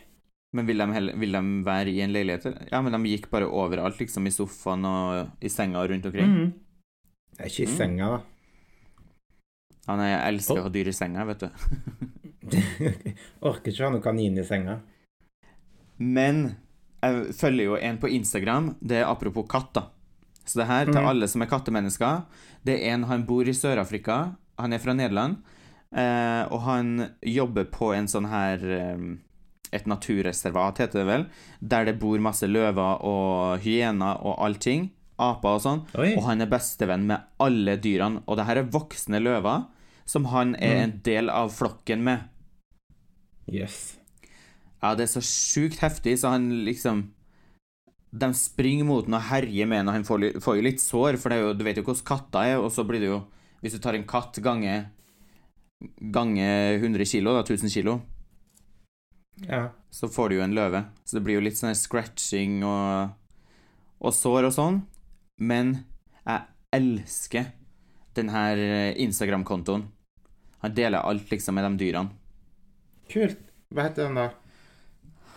Men 0.55 0.67
vil 0.69 0.79
de, 0.79 0.87
heller, 0.95 1.17
vil 1.19 1.35
de 1.35 1.41
være 1.67 1.91
i 1.91 1.99
en 2.03 2.13
leilighet? 2.15 2.45
Ja, 2.71 2.79
men 2.83 2.95
de 2.95 3.11
gikk 3.11 3.27
bare 3.31 3.47
overalt, 3.47 3.99
liksom 3.99 4.27
i 4.27 4.31
sofaen 4.31 4.85
og 4.87 5.43
i 5.43 5.51
senga 5.51 5.81
og 5.83 5.89
rundt 5.91 6.07
omkring? 6.07 6.53
Er 7.39 7.49
ikke 7.49 7.63
i 7.65 7.67
Mm. 7.71 7.75
senga, 7.75 8.09
da. 8.15 8.21
Ja, 9.87 9.95
nei, 9.99 10.09
jeg 10.09 10.33
elsker 10.33 10.59
å 10.59 10.63
ha 10.63 10.69
dyr 10.69 10.87
i 10.87 10.93
senga, 10.95 11.25
vet 11.25 11.39
du. 11.39 11.49
Orker 13.49 13.71
ikke 13.71 13.83
ha 13.83 13.89
noen 13.91 14.01
kanin 14.05 14.39
i 14.39 14.43
senga. 14.47 14.79
Men 15.99 16.55
jeg 17.03 17.33
følger 17.35 17.63
jo 17.65 17.75
en 17.75 17.97
på 18.01 18.09
Instagram, 18.15 18.75
det 18.81 19.01
er 19.03 19.11
apropos 19.11 19.45
katt, 19.51 19.73
da. 19.75 19.89
Så 20.45 20.59
det 20.61 20.67
her, 20.69 20.85
til 20.85 21.01
Mhm. 21.01 21.07
alle 21.09 21.27
som 21.27 21.41
er 21.41 21.47
kattemennesker, 21.49 22.23
det 22.65 22.79
er 22.81 22.93
en 22.93 23.03
han 23.03 23.25
bor 23.25 23.43
i 23.43 23.53
Sør-Afrika, 23.53 24.35
han 24.59 24.73
er 24.73 24.77
fra 24.79 24.93
Nederland, 24.93 25.37
eh, 25.95 26.45
og 26.51 26.61
han 26.61 27.09
jobber 27.21 27.65
på 27.65 27.93
en 27.95 28.07
sånn 28.07 28.29
her 28.29 28.59
eh, 28.63 28.97
Et 29.73 29.87
naturreservat, 29.87 30.77
heter 30.77 31.01
det 31.01 31.05
vel, 31.07 31.25
der 31.59 31.85
det 31.85 31.99
bor 31.99 32.17
masse 32.19 32.47
løver 32.47 33.01
og 33.03 33.59
hyener 33.59 34.21
og 34.23 34.37
allting, 34.39 34.91
aper 35.19 35.49
og 35.49 35.61
sånn, 35.61 35.81
Oi. 35.97 36.13
og 36.15 36.23
han 36.29 36.39
er 36.41 36.45
bestevenn 36.47 37.05
med 37.07 37.19
alle 37.41 37.75
dyrene, 37.75 38.21
og 38.27 38.37
det 38.37 38.45
her 38.45 38.57
er 38.57 38.69
voksne 38.71 39.19
løver 39.19 39.65
som 40.05 40.25
han 40.25 40.55
er 40.55 40.75
mm. 40.75 40.83
en 40.83 41.01
del 41.03 41.29
av 41.29 41.49
flokken 41.51 42.03
med. 42.03 42.19
Yes. 43.51 43.97
Ja, 44.81 44.93
det 44.95 45.09
er 45.09 45.19
så 45.19 45.23
sjukt 45.25 45.81
heftig, 45.81 46.19
så 46.21 46.29
han 46.35 46.49
liksom 46.65 47.09
De 48.11 48.29
springer 48.33 48.85
mot 48.87 49.05
den 49.05 49.13
og 49.17 49.21
herjer 49.29 49.67
med 49.67 49.79
den, 49.81 49.87
og 49.89 49.93
han 49.97 50.05
får, 50.07 50.39
får 50.43 50.55
jo 50.59 50.61
litt 50.65 50.79
sår, 50.83 51.17
for 51.19 51.29
det 51.33 51.39
jo, 51.41 51.53
du 51.53 51.63
vet 51.67 51.77
jo 51.77 51.83
hvordan 51.83 52.05
katter 52.07 52.51
er, 52.53 52.57
og 52.61 52.71
så 52.71 52.85
blir 52.87 52.99
det 53.03 53.09
jo 53.09 53.21
Hvis 53.61 53.73
du 53.73 53.79
tar 53.81 53.95
en 53.97 54.05
katt 54.07 54.37
gange 54.45 54.89
Gange 55.99 56.45
100 56.79 57.05
kilo, 57.05 57.33
da, 57.35 57.41
1000 57.43 57.69
kilo, 57.73 58.01
Ja. 59.47 59.69
så 59.91 60.07
får 60.07 60.29
du 60.29 60.35
jo 60.37 60.43
en 60.45 60.53
løve. 60.55 60.85
Så 61.03 61.17
det 61.17 61.23
blir 61.25 61.35
jo 61.35 61.41
litt 61.43 61.57
sånn 61.59 61.75
scratching 61.75 62.63
og 62.63 63.11
Og 63.99 64.13
sår 64.13 64.45
og 64.47 64.53
sånn. 64.53 64.81
Men 65.39 65.85
jeg 66.25 66.41
elsker 66.73 67.51
den 68.15 68.29
her 68.29 68.57
eh, 68.57 68.93
Instagram-kontoen. 69.03 69.87
Han 70.61 70.73
deler 70.75 71.03
alt 71.03 71.29
liksom 71.31 71.55
med 71.55 71.65
de 71.67 71.83
dyrene. 71.85 72.11
Kult. 73.11 73.39
Hva 73.73 73.87
heter 73.89 74.07
han 74.07 74.15
da? 74.15 74.29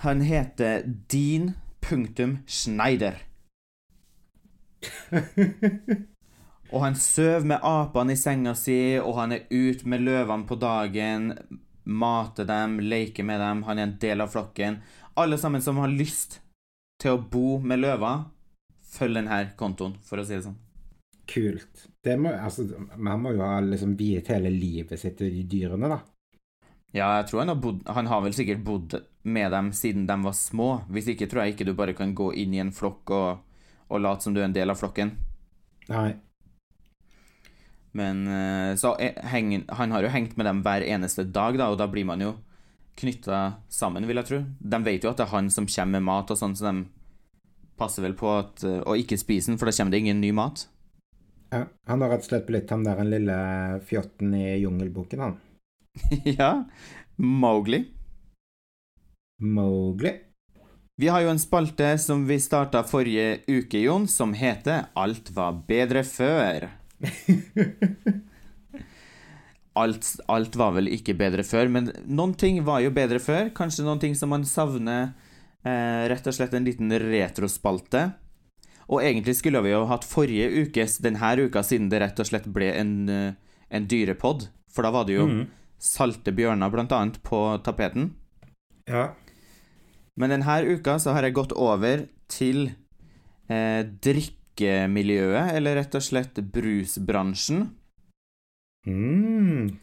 Han 0.05 0.21
heter 0.23 0.85
Dean 1.11 1.55
punktum 1.89 2.39
Schneider. 2.47 3.15
og 6.73 6.83
han 6.85 6.97
sover 7.01 7.47
med 7.49 7.65
apene 7.65 8.13
i 8.15 8.21
senga 8.21 8.55
si, 8.59 8.99
og 9.01 9.17
han 9.19 9.33
er 9.37 9.47
ute 9.51 9.89
med 9.89 10.05
løvene 10.05 10.47
på 10.49 10.59
dagen, 10.61 11.33
mater 11.89 12.45
dem, 12.49 12.79
leker 12.85 13.25
med 13.25 13.41
dem, 13.41 13.65
han 13.65 13.79
er 13.79 13.89
en 13.89 13.97
del 14.03 14.25
av 14.25 14.33
flokken. 14.35 14.81
Alle 15.19 15.39
sammen 15.41 15.65
som 15.65 15.81
har 15.81 15.91
lyst 15.93 16.41
til 17.01 17.17
å 17.17 17.23
bo 17.23 17.59
med 17.65 17.81
løver, 17.81 18.27
følg 18.93 19.21
denne 19.21 19.41
kontoen, 19.59 19.97
for 20.05 20.21
å 20.21 20.27
si 20.27 20.37
det 20.37 20.45
sånn. 20.45 20.59
Kult. 21.29 21.89
Det 22.05 22.15
må, 22.21 22.33
altså, 22.33 22.65
man 22.97 23.21
må 23.21 23.35
jo 23.37 23.43
ha 23.45 23.59
liksom 23.61 23.97
viet 23.99 24.31
hele 24.33 24.53
livet 24.53 25.01
sitt 25.01 25.19
til 25.21 25.33
de 25.33 25.45
dyrene, 25.49 25.91
da. 25.93 26.01
Ja, 26.97 27.19
jeg 27.19 27.27
tror 27.29 27.43
han 27.43 27.51
har 27.53 27.59
bodd 27.61 27.83
Han 27.93 28.07
har 28.09 28.23
vel 28.25 28.33
sikkert 28.33 28.63
bodd 28.65 28.95
med 29.29 29.53
dem 29.53 29.73
siden 29.77 30.07
de 30.09 30.17
var 30.25 30.37
små. 30.37 30.71
Hvis 30.93 31.11
ikke 31.13 31.29
tror 31.31 31.45
jeg 31.45 31.55
ikke 31.55 31.69
du 31.69 31.75
bare 31.79 31.97
kan 31.97 32.15
gå 32.17 32.33
inn 32.41 32.57
i 32.57 32.63
en 32.63 32.75
flokk 32.75 33.13
og, 33.15 33.45
og 33.89 34.03
late 34.03 34.27
som 34.27 34.35
du 34.35 34.41
er 34.43 34.49
en 34.49 34.57
del 34.57 34.73
av 34.73 34.81
flokken. 34.81 35.15
Nei. 35.89 36.11
Men 37.97 38.27
eh, 38.29 38.75
så 38.77 38.95
eh, 39.01 39.17
heng, 39.33 39.55
han 39.69 39.95
har 39.95 40.05
jo 40.05 40.13
hengt 40.13 40.37
med 40.37 40.47
dem 40.47 40.63
hver 40.67 40.85
eneste 40.85 41.25
dag, 41.25 41.57
da, 41.59 41.71
og 41.73 41.81
da 41.81 41.89
blir 41.91 42.07
man 42.09 42.23
jo 42.23 42.35
knytta 42.99 43.41
sammen, 43.73 44.07
vil 44.09 44.21
jeg 44.21 44.29
tro. 44.29 44.41
De 44.59 44.81
vet 44.85 45.05
jo 45.05 45.13
at 45.13 45.21
det 45.21 45.29
er 45.29 45.35
han 45.35 45.51
som 45.55 45.69
kommer 45.71 45.99
med 45.99 46.09
mat 46.11 46.33
og 46.35 46.41
sånn, 46.41 46.57
så 46.59 46.69
de 46.69 46.87
passer 47.79 48.05
vel 48.05 48.17
på 48.19 48.31
at, 48.35 48.65
eh, 48.67 48.83
å 48.83 48.97
ikke 48.99 49.19
spise 49.21 49.53
den, 49.53 49.59
for 49.61 49.71
da 49.71 49.77
kommer 49.77 49.95
det 49.95 50.03
ingen 50.05 50.23
ny 50.23 50.33
mat. 50.37 50.67
Ja, 51.49 51.65
han 51.89 52.03
har 52.05 52.13
rett 52.13 52.27
og 52.27 52.29
slett 52.29 52.49
blitt 52.49 52.71
han 52.75 52.85
der 52.85 52.99
den 53.01 53.13
lille 53.13 53.37
fjotten 53.89 54.35
i 54.37 54.59
Jungelboken, 54.61 55.25
han. 55.25 55.39
ja. 56.39 56.53
Mowgli. 57.17 57.87
Mowgli. 59.39 60.13
Vi 60.99 61.09
har 61.09 61.23
jo 61.23 61.31
en 61.31 61.39
spalte 61.39 61.93
som 62.03 62.25
vi 62.27 62.41
starta 62.43 62.83
forrige 62.83 63.39
uke, 63.47 63.79
Jon, 63.85 64.09
som 64.11 64.33
heter 64.35 64.89
Alt 64.99 65.31
var 65.31 65.61
bedre 65.69 66.03
før. 66.03 66.67
alt, 69.79 70.09
alt 70.27 70.59
var 70.59 70.75
vel 70.75 70.91
ikke 70.91 71.15
bedre 71.19 71.45
før, 71.47 71.71
men 71.71 71.93
noen 72.03 72.35
ting 72.35 72.59
var 72.67 72.83
jo 72.83 72.91
bedre 72.95 73.21
før. 73.23 73.53
Kanskje 73.55 73.87
noen 73.87 74.03
ting 74.03 74.19
som 74.19 74.35
man 74.35 74.47
savner. 74.49 75.13
Eh, 75.63 76.09
rett 76.11 76.27
og 76.27 76.35
slett 76.35 76.57
en 76.59 76.67
liten 76.67 76.91
retrospalte. 76.91 78.09
Og 78.89 79.05
egentlig 79.05 79.37
skulle 79.39 79.63
vi 79.63 79.75
jo 79.75 79.85
hatt 79.87 80.07
forrige 80.09 80.65
ukes 80.65 80.99
denne 81.05 81.31
uka, 81.39 81.63
siden 81.63 81.91
det 81.93 82.03
rett 82.03 82.19
og 82.19 82.27
slett 82.27 82.51
ble 82.51 82.73
en, 82.75 82.95
eh, 83.09 83.39
en 83.71 83.87
dyrepod. 83.87 84.49
For 84.67 84.83
da 84.83 84.91
var 84.91 85.07
det 85.07 85.19
jo 85.19 85.31
mm. 85.31 85.47
salte 85.79 86.35
bjørner, 86.35 86.75
blant 86.75 86.93
annet, 86.97 87.23
på 87.23 87.39
tapeten. 87.63 88.17
Ja. 88.89 89.13
Men 90.19 90.35
denne 90.35 90.59
uka 90.67 90.99
så 90.99 91.15
har 91.15 91.27
jeg 91.27 91.37
gått 91.39 91.55
over 91.55 92.07
til 92.31 92.73
eh, 93.49 93.83
drikkemiljøet, 93.87 95.55
eller 95.55 95.79
rett 95.79 95.95
og 95.95 96.05
slett 96.05 96.41
brusbransjen. 96.55 97.69
Mm. 98.89 99.79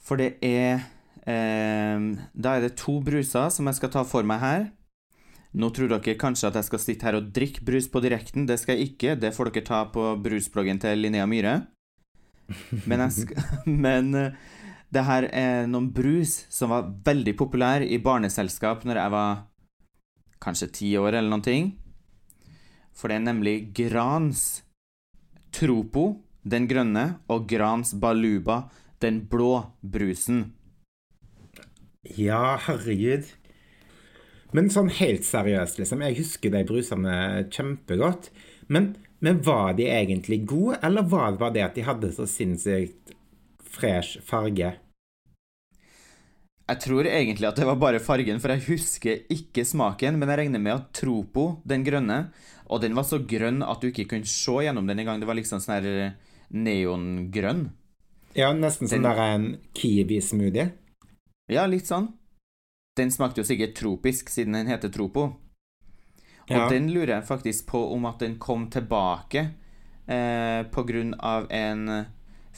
For 0.00 0.20
det 0.20 0.36
er 0.44 0.84
eh, 1.26 2.02
Da 2.32 2.54
er 2.54 2.64
det 2.64 2.76
to 2.78 2.98
bruser 3.04 3.50
som 3.52 3.68
jeg 3.68 3.78
skal 3.80 3.92
ta 3.92 4.04
for 4.08 4.24
meg 4.28 4.40
her. 4.40 4.68
Nå 5.58 5.70
tror 5.72 5.90
dere 5.90 6.16
kanskje 6.20 6.50
at 6.50 6.58
jeg 6.60 6.68
skal 6.68 6.80
sitte 6.82 7.08
her 7.08 7.16
og 7.18 7.32
drikke 7.34 7.64
brus 7.64 7.88
på 7.90 8.02
direkten. 8.04 8.46
Det 8.48 8.58
skal 8.60 8.76
jeg 8.76 8.92
ikke. 8.92 9.16
Det 9.20 9.34
får 9.34 9.50
dere 9.50 9.68
ta 9.68 9.82
på 9.92 10.12
brusbloggen 10.24 10.80
til 10.80 11.04
Linnea 11.04 11.26
Myhre. 11.28 11.60
Men, 12.88 13.04
men 13.84 14.14
eh, 14.14 14.32
det 14.94 15.04
her 15.04 15.28
er 15.28 15.66
noen 15.68 15.90
brus 15.92 16.46
som 16.52 16.72
var 16.72 16.88
veldig 17.04 17.34
populær 17.36 17.84
i 17.84 18.00
barneselskap 18.00 18.86
når 18.88 19.02
jeg 19.02 19.14
var 19.14 19.42
kanskje 20.40 20.72
ti 20.80 20.94
år 20.96 21.18
eller 21.18 21.28
noen 21.32 21.44
ting. 21.44 21.68
For 22.96 23.10
det 23.10 23.18
er 23.18 23.28
nemlig 23.28 23.58
Grans 23.76 24.62
Tropo 25.54 26.10
den 26.48 26.68
grønne, 26.68 27.18
og 27.28 27.48
Grans 27.50 27.94
Baluba, 27.98 28.68
den 29.02 29.22
blå 29.30 29.60
brusen. 29.82 30.52
Ja, 32.16 32.56
herregud. 32.64 33.28
Men 34.56 34.70
sånn 34.72 34.88
helt 34.96 35.26
seriøst, 35.28 35.80
liksom. 35.80 36.02
Jeg 36.06 36.18
husker 36.22 36.54
de 36.54 36.64
brusene 36.68 37.16
kjempegodt. 37.52 38.30
Men, 38.72 38.94
men, 39.20 39.42
var 39.44 39.74
de 39.76 39.90
egentlig 39.92 40.40
gode, 40.48 40.78
eller 40.84 41.04
var 41.08 41.34
det 41.34 41.42
bare 41.42 41.56
det 41.56 41.66
at 41.66 41.76
de 41.76 41.84
hadde 41.84 42.12
så 42.16 42.26
sinnssykt 42.28 42.97
fresh 43.78 44.20
farge? 44.26 44.74
Jeg 46.68 46.80
tror 46.84 47.06
egentlig 47.08 47.48
at 47.48 47.56
det 47.56 47.64
var 47.64 47.78
bare 47.80 48.00
fargen, 48.04 48.40
for 48.42 48.52
jeg 48.52 48.66
husker 48.66 49.22
ikke 49.32 49.64
smaken. 49.64 50.18
Men 50.20 50.28
jeg 50.28 50.42
regner 50.42 50.60
med 50.60 50.74
at 50.74 50.90
Tropo, 51.00 51.62
den 51.64 51.86
grønne, 51.86 52.26
og 52.68 52.82
den 52.84 52.96
var 52.98 53.06
så 53.08 53.22
grønn 53.24 53.62
at 53.64 53.80
du 53.80 53.88
ikke 53.88 54.04
kunne 54.10 54.28
se 54.28 54.58
gjennom 54.66 54.88
den 54.88 55.00
engang. 55.00 55.22
Det 55.22 55.28
var 55.30 55.38
liksom 55.38 55.62
sånn 55.64 55.78
her 55.78 56.16
neongrønn. 56.52 57.70
Ja, 58.36 58.52
nesten 58.52 58.90
som 58.90 59.00
den, 59.00 59.08
der 59.08 59.22
en 59.24 59.46
kiwi-smoothie. 59.72 60.68
Ja, 61.48 61.64
litt 61.64 61.88
sånn. 61.88 62.10
Den 62.98 63.14
smakte 63.14 63.40
jo 63.40 63.48
sikkert 63.48 63.76
tropisk, 63.78 64.28
siden 64.28 64.58
den 64.58 64.68
heter 64.68 64.92
Tropo. 64.92 65.30
Og 66.48 66.56
ja. 66.56 66.68
den 66.68 66.90
lurer 66.92 67.18
jeg 67.18 67.28
faktisk 67.28 67.66
på 67.72 67.80
om 67.94 68.04
at 68.08 68.20
den 68.24 68.36
kom 68.40 68.68
tilbake 68.72 69.46
eh, 70.08 70.62
på 70.68 70.84
grunn 70.88 71.14
av 71.16 71.48
en 71.52 71.88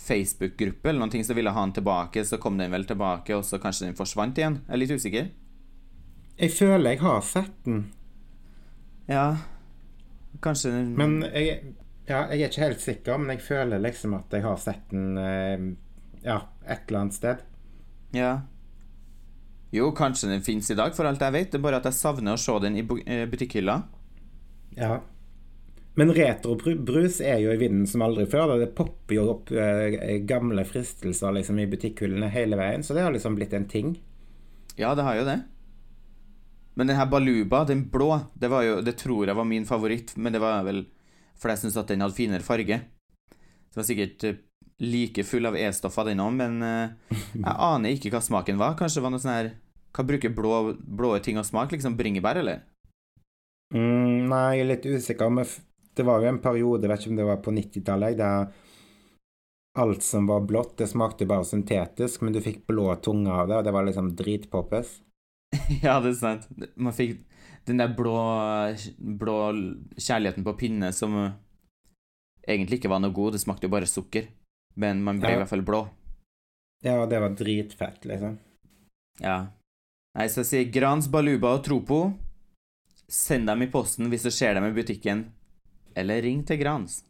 Facebook-gruppe 0.00 0.90
eller 0.90 1.02
noen 1.02 1.12
ting 1.12 1.24
som 1.26 1.36
ville 1.38 1.52
ha 1.54 1.62
den 1.66 1.74
tilbake, 1.76 2.24
så 2.26 2.38
kom 2.42 2.58
den 2.58 2.72
vel 2.72 2.86
tilbake, 2.88 3.36
og 3.36 3.44
så 3.46 3.60
kanskje 3.62 3.88
den 3.88 3.98
forsvant 3.98 4.38
igjen. 4.40 4.60
Jeg 4.66 4.74
er 4.74 4.82
litt 4.82 4.94
usikker. 4.96 5.30
Jeg 6.40 6.54
føler 6.56 6.94
jeg 6.94 7.02
har 7.04 7.20
sett 7.26 7.56
den. 7.66 7.84
Ja, 9.10 9.26
kanskje 10.40 10.70
Men 10.96 11.20
jeg, 11.26 11.74
ja, 12.08 12.24
jeg 12.30 12.40
er 12.40 12.48
ikke 12.48 12.64
helt 12.64 12.82
sikker, 12.84 13.18
men 13.20 13.34
jeg 13.34 13.44
føler 13.44 13.82
liksom 13.82 14.14
at 14.16 14.32
jeg 14.32 14.46
har 14.46 14.58
sett 14.62 14.86
den 14.92 15.18
eh, 15.20 15.66
ja, 16.24 16.40
et 16.64 16.88
eller 16.88 17.04
annet 17.04 17.16
sted. 17.18 17.44
Ja. 18.16 18.32
Jo, 19.70 19.92
kanskje 19.94 20.32
den 20.32 20.42
fins 20.42 20.70
i 20.70 20.78
dag, 20.78 20.94
for 20.96 21.06
alt 21.06 21.22
jeg 21.22 21.36
vet. 21.36 21.52
Det 21.52 21.60
er 21.60 21.66
bare 21.66 21.78
at 21.78 21.86
jeg 21.90 21.98
savner 21.98 22.34
å 22.34 22.40
se 22.40 22.56
den 22.64 22.78
i 22.80 22.84
eh, 23.04 23.26
butikkhylla. 23.30 23.76
Ja. 24.78 25.00
Men 25.98 26.12
retrobrus 26.14 27.18
er 27.24 27.40
jo 27.42 27.50
i 27.52 27.58
vinden 27.58 27.86
som 27.90 28.04
aldri 28.06 28.26
før. 28.30 28.54
Det 28.60 28.70
popper 28.78 29.16
jo 29.16 29.24
opp 29.32 29.50
eh, 29.50 30.20
gamle 30.28 30.64
fristelser 30.68 31.34
liksom, 31.34 31.58
i 31.58 31.68
butikkhyllene 31.70 32.30
hele 32.30 32.58
veien, 32.60 32.84
så 32.86 32.94
det 32.94 33.02
har 33.04 33.14
liksom 33.14 33.38
blitt 33.38 33.56
en 33.56 33.66
ting. 33.68 33.96
Ja, 34.78 34.94
det 34.94 35.04
har 35.04 35.18
jo 35.18 35.26
det. 35.26 35.40
Men 36.78 36.86
den 36.86 36.96
her 36.96 37.10
Baluba, 37.10 37.64
den 37.68 37.88
blå, 37.90 38.20
det, 38.34 38.48
var 38.48 38.62
jo, 38.64 38.78
det 38.86 38.96
tror 39.02 39.26
jeg 39.26 39.36
var 39.36 39.48
min 39.48 39.66
favoritt, 39.68 40.14
men 40.16 40.32
det 40.32 40.40
var 40.40 40.62
vel 40.64 40.86
fordi 41.40 41.56
jeg 41.56 41.62
syns 41.64 41.78
at 41.80 41.90
den 41.90 42.04
hadde 42.04 42.16
finere 42.16 42.44
farge. 42.44 42.78
Den 43.32 43.78
var 43.80 43.86
sikkert 43.88 44.24
eh, 44.28 44.38
like 44.80 45.24
full 45.24 45.48
av 45.48 45.56
E-stoffer, 45.56 46.10
den 46.10 46.20
òg, 46.22 46.34
men 46.36 46.60
uh, 46.64 47.16
jeg 47.34 47.56
aner 47.70 47.96
ikke 47.96 48.12
hva 48.14 48.20
smaken 48.24 48.60
var. 48.60 48.76
Kanskje 48.78 49.00
det 49.00 49.04
var 49.06 49.14
noe 49.14 49.22
sånn 49.22 49.36
her 49.36 49.50
Hva 49.96 50.04
bruker 50.06 50.32
blå, 50.36 50.76
blå 50.78 51.14
ting 51.24 51.40
å 51.40 51.44
smake? 51.46 51.74
Liksom 51.74 51.96
bringebær, 51.98 52.40
eller? 52.42 52.62
Mm, 53.74 54.28
nei, 54.30 54.44
jeg 54.58 54.64
er 54.64 54.70
litt 54.70 54.86
usikker. 54.86 55.32
Men 55.32 55.48
det 56.00 56.08
var 56.08 56.24
jo 56.24 56.30
en 56.30 56.40
periode, 56.42 56.88
vet 56.88 57.04
ikke 57.04 57.12
om 57.12 57.20
det 57.20 57.28
var 57.28 57.40
på 57.44 57.54
90-tallet, 57.54 58.18
der 58.18 58.50
alt 59.78 60.02
som 60.02 60.26
var 60.26 60.40
blått, 60.48 60.74
det 60.80 60.88
smakte 60.90 61.28
bare 61.30 61.46
syntetisk, 61.46 62.24
men 62.24 62.34
du 62.34 62.40
fikk 62.42 62.64
blå 62.68 62.88
tunge 63.04 63.30
av 63.30 63.48
det, 63.48 63.60
og 63.60 63.68
det 63.68 63.74
var 63.76 63.86
liksom 63.86 64.10
dritpoppes. 64.18 64.96
ja, 65.84 65.98
det 66.02 66.14
er 66.14 66.18
sant. 66.18 66.48
Man 66.74 66.96
fikk 66.96 67.22
den 67.68 67.82
der 67.82 67.92
blå, 67.94 68.16
blå 68.98 69.38
kjærligheten 69.94 70.46
på 70.46 70.56
pinne 70.58 70.90
som 70.96 71.16
egentlig 72.46 72.80
ikke 72.80 72.90
var 72.90 73.02
noe 73.04 73.14
god, 73.14 73.36
det 73.36 73.42
smakte 73.44 73.68
jo 73.68 73.74
bare 73.74 73.88
sukker. 73.90 74.30
Men 74.80 75.02
man 75.04 75.20
ble 75.20 75.34
ja. 75.34 75.38
i 75.38 75.42
hvert 75.42 75.50
fall 75.50 75.66
blå. 75.66 75.84
Ja, 76.84 77.02
og 77.02 77.10
det 77.10 77.20
var 77.20 77.34
dritfett, 77.36 78.06
liksom. 78.08 78.38
Ja. 79.20 79.50
Nei, 80.16 80.26
så 80.32 80.42
jeg 80.42 80.48
sier 80.48 80.70
Grans, 80.74 81.10
Baluba 81.12 81.52
og 81.58 81.64
Tropo. 81.66 82.00
Send 83.10 83.50
dem 83.50 83.66
i 83.66 83.70
posten 83.70 84.08
hvis 84.10 84.24
du 84.26 84.30
ser 84.32 84.56
dem 84.56 84.68
i 84.68 84.74
butikken. 84.74 85.26
Eller 85.94 86.22
ring 86.22 86.44
til 86.46 86.60
Grans. 86.60 87.02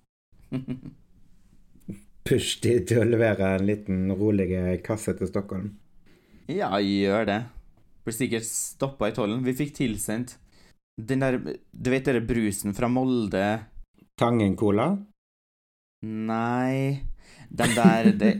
Push 2.26 2.60
de 2.62 2.76
til 2.86 3.00
å 3.00 3.08
levere 3.08 3.54
en 3.56 3.66
liten 3.66 4.10
rolig 4.12 4.50
kasse 4.84 5.16
til 5.18 5.30
Stockholm. 5.30 5.72
Ja, 6.50 6.72
gjør 6.82 7.26
det. 7.28 7.40
Blir 8.04 8.16
sikkert 8.16 8.46
stoppa 8.48 9.10
i 9.10 9.14
tollen. 9.16 9.44
Vi 9.46 9.56
fikk 9.56 9.74
tilsendt 9.78 10.36
den 11.00 11.22
der 11.22 11.38
Du 11.72 11.90
vet 11.90 12.04
den 12.04 12.26
brusen 12.26 12.74
fra 12.76 12.88
Molde? 12.92 13.44
Tangen-cola? 14.20 14.90
Nei 16.04 17.04
Den 17.48 17.74
der 17.76 18.10
det, 18.16 18.32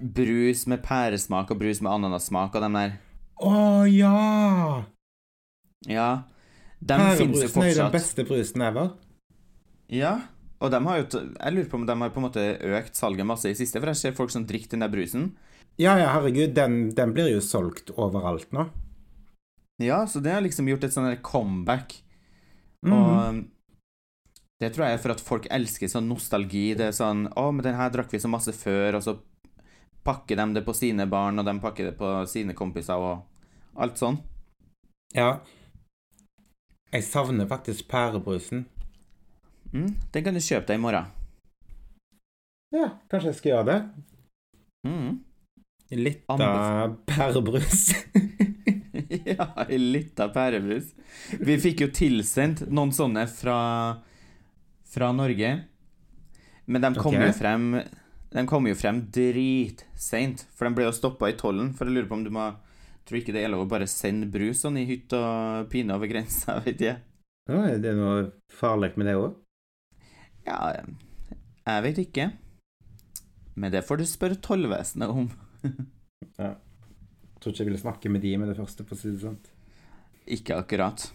Brus 0.00 0.66
med 0.66 0.82
pæresmak 0.84 1.50
og 1.50 1.60
brus 1.60 1.80
med 1.80 1.92
ananassmak 1.92 2.54
og 2.54 2.64
den 2.64 2.76
der. 2.76 2.96
Å 3.36 3.52
oh, 3.52 3.84
ja! 3.88 4.84
Ja. 5.86 6.10
De 6.80 6.96
fins 7.18 7.42
jo 7.42 7.48
fortsatt. 7.48 7.68
er 7.68 7.78
den 7.82 7.92
beste 7.94 8.24
brusen 8.26 8.64
ever. 8.64 8.94
Ja. 9.92 10.14
Og 10.58 10.72
de 10.72 10.80
har 10.86 10.98
jo 10.98 11.20
Jeg 11.20 11.52
lurer 11.52 11.68
på 11.68 11.76
om 11.76 11.86
de 11.86 11.96
har 12.00 12.10
på 12.10 12.20
en 12.20 12.26
måte 12.26 12.44
økt 12.78 12.96
salget 12.96 13.28
masse 13.28 13.50
i 13.50 13.58
siste, 13.58 13.80
for 13.80 13.92
jeg 13.92 14.00
ser 14.00 14.16
folk 14.16 14.32
som 14.32 14.46
drikker 14.48 14.74
den 14.74 14.84
der 14.86 14.92
brusen. 14.92 15.34
Ja, 15.76 15.98
ja, 16.00 16.08
herregud, 16.14 16.54
den, 16.56 16.94
den 16.96 17.12
blir 17.12 17.28
jo 17.28 17.42
solgt 17.44 17.92
overalt 18.00 18.48
nå. 18.56 18.70
Ja, 19.82 20.06
så 20.08 20.22
det 20.24 20.32
har 20.32 20.40
liksom 20.40 20.68
gjort 20.70 20.86
et 20.88 20.94
sånn 20.94 21.10
comeback. 21.20 21.98
Mm. 22.86 22.94
Og 22.96 23.42
det 24.62 24.70
tror 24.72 24.86
jeg 24.86 24.96
er 24.96 25.02
for 25.02 25.12
at 25.12 25.20
folk 25.20 25.48
elsker 25.52 25.90
sånn 25.92 26.08
nostalgi. 26.08 26.70
Det 26.78 26.88
er 26.88 26.96
sånn 26.96 27.26
'Å, 27.28 27.50
men 27.52 27.64
den 27.66 27.76
her 27.76 27.92
drakk 27.92 28.12
vi 28.12 28.22
så 28.22 28.30
masse 28.32 28.56
før', 28.56 28.96
og 28.96 29.04
så 29.04 29.18
pakker 30.06 30.36
de 30.40 30.54
det 30.54 30.64
på 30.64 30.74
sine 30.74 31.04
barn, 31.10 31.38
og 31.38 31.44
de 31.44 31.58
pakker 31.60 31.90
det 31.90 31.98
på 31.98 32.08
sine 32.30 32.54
kompiser, 32.56 32.96
og 32.96 33.26
alt 33.76 34.00
sånn. 34.00 34.16
Ja. 35.12 35.40
Jeg 36.92 37.04
savner 37.04 37.46
faktisk 37.50 37.88
pærebrusen. 37.90 38.64
Mm, 39.72 39.92
den 40.12 40.26
kan 40.26 40.36
du 40.36 40.42
kjøpe 40.42 40.68
deg 40.70 40.78
i 40.78 40.82
morgen. 40.82 41.14
Ja, 42.74 42.90
kanskje 43.10 43.30
jeg 43.30 43.38
skal 43.38 43.52
gjøre 43.52 43.66
det. 43.70 43.78
Mm. 44.86 45.10
Litt 46.02 46.24
av 46.30 46.96
pærebrus. 47.06 47.84
ja, 49.30 49.46
litt 49.70 50.20
av 50.20 50.32
pærebrus. 50.34 50.90
Vi 51.38 51.56
fikk 51.62 51.84
jo 51.86 51.90
tilsendt 51.94 52.64
noen 52.66 52.92
sånne 52.94 53.26
fra, 53.30 53.58
fra 54.90 55.12
Norge. 55.14 55.52
Men 56.66 56.82
de 56.82 56.92
kom 56.98 57.14
okay. 57.14 57.28
jo 57.28 57.34
frem 57.36 57.66
De 58.34 58.42
kom 58.50 58.66
jo 58.66 58.74
frem 58.74 59.04
dritseint. 59.14 60.42
For 60.58 60.66
de 60.66 60.74
ble 60.74 60.88
jo 60.88 60.94
stoppa 60.96 61.30
i 61.30 61.36
tollen. 61.38 61.70
For 61.78 61.86
jeg 61.86 62.00
lurer 62.00 62.10
på 62.10 62.18
om 62.18 62.24
du 62.26 62.32
må 62.34 62.50
Tror 63.06 63.20
ikke 63.20 63.36
det 63.36 63.44
er 63.46 63.52
lov 63.52 63.62
å 63.62 63.70
bare 63.70 63.86
sende 63.86 64.26
brus 64.26 64.64
sånn 64.64 64.80
i 64.80 64.88
hytt 64.88 65.12
og 65.14 65.68
pine 65.70 65.94
over 65.94 66.10
grensa, 66.10 66.56
vet 66.64 66.80
jeg. 66.82 66.98
Å, 67.46 67.60
er 67.62 67.76
det 67.78 67.92
noe 67.94 68.24
farlig 68.50 68.96
med 68.98 69.06
det 69.06 69.14
òg? 69.20 69.36
Ja, 70.46 70.58
jeg 71.66 71.82
vet 71.88 71.98
ikke. 72.06 72.30
Men 73.56 73.72
det 73.72 73.84
får 73.88 74.00
du 74.00 74.06
spørre 74.08 74.38
tollvesenet 74.42 75.10
om. 75.10 75.28
ja. 76.40 76.52
Jeg 76.52 77.42
Tror 77.42 77.52
ikke 77.52 77.62
jeg 77.62 77.68
ville 77.70 77.80
snakke 77.80 78.10
med 78.10 78.22
de 78.24 78.32
med 78.40 78.48
det 78.50 78.56
første, 78.58 78.84
for 78.86 78.96
å 78.96 79.00
si 79.00 79.12
det 79.12 79.22
sant. 79.22 79.50
Ikke 80.26 80.56
akkurat. 80.58 81.08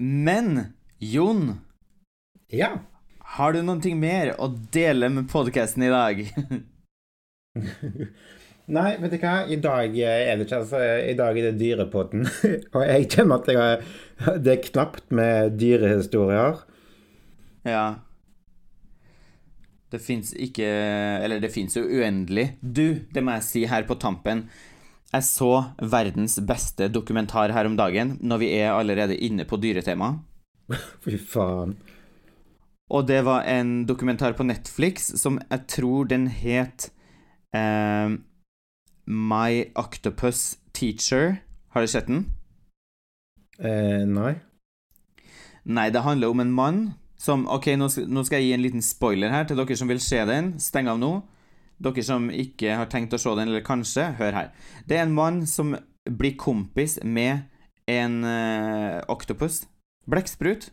Men 0.00 0.74
Jon 0.98 1.60
Ja. 2.52 2.78
Har 3.36 3.52
du 3.54 3.60
noe 3.62 3.94
mer 3.94 4.32
å 4.42 4.48
dele 4.72 5.10
med 5.12 5.28
podkasten 5.30 5.84
i 5.86 5.90
dag? 5.92 6.22
Nei, 8.70 8.90
vet 9.02 9.12
du 9.12 9.18
hva, 9.18 9.34
i 9.50 9.58
dag 9.58 9.94
er 9.98 10.38
det 10.38 10.46
ikke 10.46 10.60
altså, 10.62 10.80
I 10.80 11.14
dag 11.18 11.38
er 11.38 11.50
det 11.50 11.60
Dyrepodden. 11.60 12.26
Og 12.74 12.82
jeg 12.86 13.08
kjenner 13.12 13.40
at 13.40 13.48
jeg 13.50 13.60
har 13.60 14.40
Det 14.42 14.52
er 14.54 14.66
knapt 14.68 15.14
med 15.14 15.56
dyrehistorier. 15.60 16.60
Ja. 17.66 17.84
Det 19.90 19.98
fins 19.98 20.30
ikke 20.38 20.66
Eller 21.24 21.40
det 21.42 21.50
fins 21.52 21.74
jo 21.76 21.82
uendelig. 21.82 22.54
Du, 22.62 23.00
det 23.10 23.24
må 23.24 23.34
jeg 23.38 23.46
si 23.46 23.64
her 23.66 23.86
på 23.88 23.98
tampen. 23.98 24.46
Jeg 25.10 25.26
så 25.26 25.50
verdens 25.82 26.38
beste 26.46 26.86
dokumentar 26.92 27.50
her 27.50 27.66
om 27.66 27.74
dagen, 27.74 28.14
når 28.22 28.42
vi 28.44 28.50
er 28.60 28.70
allerede 28.76 29.16
inne 29.18 29.46
på 29.48 29.58
dyretema. 29.58 30.12
Fy 31.02 31.18
faen. 31.18 31.74
Og 32.90 33.06
det 33.06 33.24
var 33.26 33.46
en 33.46 33.86
dokumentar 33.86 34.34
på 34.38 34.46
Netflix 34.46 35.10
som 35.18 35.38
jeg 35.42 35.66
tror 35.70 36.06
den 36.10 36.26
het 36.30 36.90
eh, 37.54 38.14
My 39.06 39.64
Octopus 39.78 40.58
Teacher. 40.74 41.40
Har 41.74 41.82
du 41.82 41.90
sett 41.90 42.06
den? 42.06 42.24
Eh, 43.58 44.06
nei. 44.06 44.38
Nei, 45.66 45.90
det 45.90 46.02
handler 46.06 46.30
om 46.30 46.42
en 46.42 46.54
mann 46.54 46.80
som 47.20 47.44
Ok, 47.52 47.68
nå 47.76 47.90
skal, 47.92 48.08
nå 48.08 48.24
skal 48.24 48.40
jeg 48.40 48.48
gi 48.48 48.56
en 48.56 48.64
liten 48.64 48.84
spoiler 48.84 49.32
her 49.34 49.44
til 49.48 49.60
dere 49.60 49.76
som 49.76 49.90
vil 49.90 50.00
se 50.00 50.22
den. 50.28 50.54
Steng 50.62 50.88
av 50.88 51.00
nå. 51.00 51.12
Dere 51.80 52.04
som 52.04 52.30
ikke 52.32 52.78
har 52.80 52.88
tenkt 52.92 53.12
å 53.16 53.20
se 53.20 53.34
den, 53.36 53.50
eller 53.52 53.64
kanskje, 53.64 54.06
hør 54.16 54.36
her. 54.36 54.50
Det 54.88 54.96
er 54.96 55.04
en 55.04 55.16
mann 55.16 55.42
som 55.48 55.74
blir 56.08 56.38
kompis 56.40 56.98
med 57.04 57.44
en 57.90 58.22
uh, 58.24 59.00
oktopus. 59.12 59.66
Blekksprut. 60.08 60.70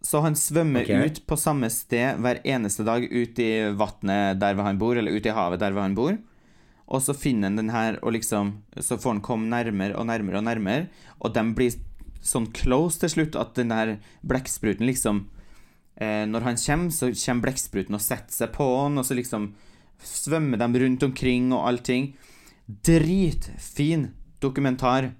Så 0.00 0.22
han 0.24 0.36
svømmer 0.36 0.88
okay. 0.88 1.04
ut 1.04 1.20
på 1.28 1.36
samme 1.36 1.68
sted 1.72 2.16
hver 2.24 2.40
eneste 2.48 2.86
dag 2.88 3.04
ut 3.04 3.40
i 3.42 3.50
vannet 3.76 4.40
der 4.40 4.56
hvor 4.56 4.64
han 4.64 4.80
bor, 4.80 4.96
eller 4.96 5.12
ut 5.12 5.28
i 5.28 5.36
havet 5.36 5.60
der 5.60 5.76
hvor 5.76 5.84
han 5.84 5.96
bor. 5.98 6.16
Og 6.90 7.04
så 7.04 7.14
finner 7.14 7.50
han 7.50 7.60
den 7.60 7.70
her, 7.70 8.00
og 8.02 8.16
liksom 8.16 8.62
Så 8.80 8.96
får 8.98 9.12
han 9.12 9.22
komme 9.22 9.52
nærmere 9.52 9.94
og 9.94 10.08
nærmere 10.08 10.40
og 10.40 10.48
nærmere, 10.48 10.88
og 11.20 11.34
de 11.36 11.44
blir 11.54 11.76
sånn 12.20 12.50
close 12.56 13.00
til 13.00 13.12
slutt 13.14 13.38
at 13.40 13.54
den 13.56 13.72
der 13.72 13.96
blekkspruten 14.26 14.86
liksom 14.88 15.22
eh, 15.96 16.26
Når 16.28 16.46
han 16.46 16.60
kommer, 16.60 16.90
så 16.92 17.10
kommer 17.14 17.48
blekkspruten 17.48 17.96
og 17.96 18.04
setter 18.04 18.34
seg 18.34 18.52
på 18.56 18.66
han, 18.76 19.00
og 19.00 19.06
så 19.06 19.16
liksom 19.16 19.52
svømmer 20.00 20.60
de 20.60 20.84
rundt 20.84 21.02
omkring 21.04 21.50
og 21.52 21.66
allting. 21.68 22.14
Dritfin 22.66 24.10
dokumentar. 24.40 25.12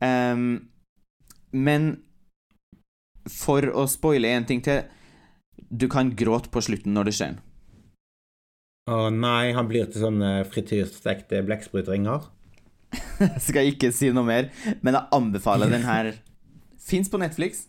Um, 0.00 0.70
men 1.52 1.90
for 3.28 3.66
å 3.76 3.84
spoile 3.90 4.30
en 4.32 4.46
ting 4.48 4.62
til 4.64 4.86
Du 5.68 5.90
kan 5.92 6.14
gråte 6.16 6.48
på 6.50 6.62
slutten 6.64 6.94
når 6.96 7.10
det 7.10 7.16
skjer. 7.18 7.34
Å 8.90 8.96
Å 9.06 9.10
nei, 9.12 9.52
han 9.54 9.68
blir 9.68 9.86
til 9.86 10.02
sånne 10.02 10.30
frityrstekte 10.50 11.42
blekksprutringer. 11.46 12.24
Jeg 13.20 13.42
skal 13.44 13.68
ikke 13.70 13.92
si 13.94 14.08
noe 14.10 14.26
mer, 14.26 14.48
men 14.80 14.96
jeg 14.96 15.12
anbefaler 15.14 15.70
den 15.70 15.84
her. 15.86 16.08
Fins 16.80 17.10
på 17.10 17.20
Netflix. 17.20 17.66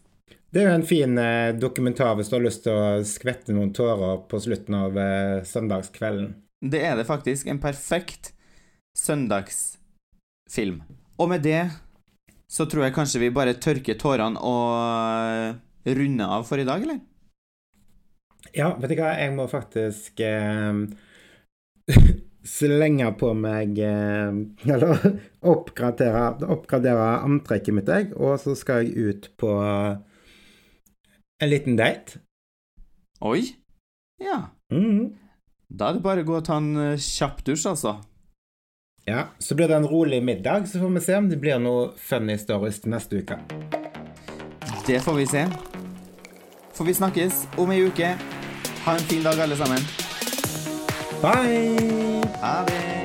Det 0.51 0.61
er 0.61 0.67
jo 0.67 0.77
en 0.79 0.87
fin 0.87 1.19
eh, 1.19 1.53
dokumentar 1.55 2.15
hvis 2.19 2.31
du 2.31 2.35
har 2.37 2.43
lyst 2.43 2.65
til 2.65 2.75
å 2.75 3.03
skvette 3.07 3.55
noen 3.55 3.71
tårer 3.75 4.23
på 4.31 4.39
slutten 4.43 4.75
av 4.75 4.97
eh, 4.99 5.43
søndagskvelden. 5.47 6.33
Det 6.61 6.81
er 6.85 6.97
det 6.99 7.07
faktisk. 7.07 7.47
En 7.47 7.61
perfekt 7.61 8.33
søndagsfilm. 8.97 10.81
Og 11.21 11.31
med 11.31 11.45
det 11.47 11.63
så 12.51 12.67
tror 12.67 12.83
jeg 12.83 12.95
kanskje 12.95 13.21
vi 13.23 13.31
bare 13.31 13.55
tørker 13.63 13.95
tårene 13.99 14.41
og 14.43 15.87
runder 15.87 16.35
av 16.35 16.43
for 16.47 16.59
i 16.59 16.67
dag, 16.67 16.83
eller? 16.83 16.99
Ja, 18.51 18.73
vet 18.75 18.91
du 18.91 18.97
hva, 18.99 19.13
jeg 19.15 19.31
må 19.37 19.45
faktisk 19.47 20.19
eh, 20.25 20.81
slenge 22.47 23.07
på 23.19 23.33
meg 23.37 23.79
eh, 23.85 24.31
Eller 24.73 25.03
oppgradere, 25.41 26.23
oppgradere 26.49 27.09
antrekket 27.25 27.75
mitt, 27.77 27.89
jeg. 27.89 28.11
Og 28.17 28.39
så 28.41 28.55
skal 28.57 28.85
jeg 28.85 28.95
ut 28.97 29.29
på 29.41 29.51
en 31.41 31.49
liten 31.49 31.77
date. 31.79 32.21
Oi. 33.21 33.43
Ja. 34.21 34.51
Mhm. 34.73 35.17
Da 35.71 35.87
er 35.87 35.93
det 35.95 36.03
bare 36.03 36.23
å 36.25 36.27
gå 36.27 36.33
og 36.35 36.45
ta 36.45 36.57
en 36.59 36.73
eh, 36.75 36.97
kjapp 36.99 37.45
dusj, 37.47 37.69
altså. 37.71 37.95
Ja, 39.07 39.29
Så 39.39 39.55
blir 39.55 39.67
det 39.67 39.75
en 39.79 39.87
rolig 39.87 40.23
middag, 40.23 40.67
så 40.69 40.79
får 40.79 40.91
vi 40.93 41.01
se 41.01 41.15
om 41.17 41.29
det 41.29 41.39
blir 41.41 41.57
noe 41.59 41.87
funny 41.97 42.35
stories 42.37 42.81
til 42.83 42.93
neste 42.93 43.23
uke. 43.23 43.39
Det 44.85 44.99
får 45.01 45.17
vi 45.17 45.25
se. 45.31 45.47
For 46.75 46.85
vi 46.85 46.93
snakkes 46.93 47.45
om 47.57 47.71
ei 47.73 47.81
uke. 47.87 48.13
Ha 48.85 48.95
en 48.97 49.09
fin 49.09 49.23
dag, 49.23 49.39
alle 49.39 49.57
sammen. 49.57 49.83
Bye! 51.21 52.10
Ha 52.41 52.65
det. 52.65 53.00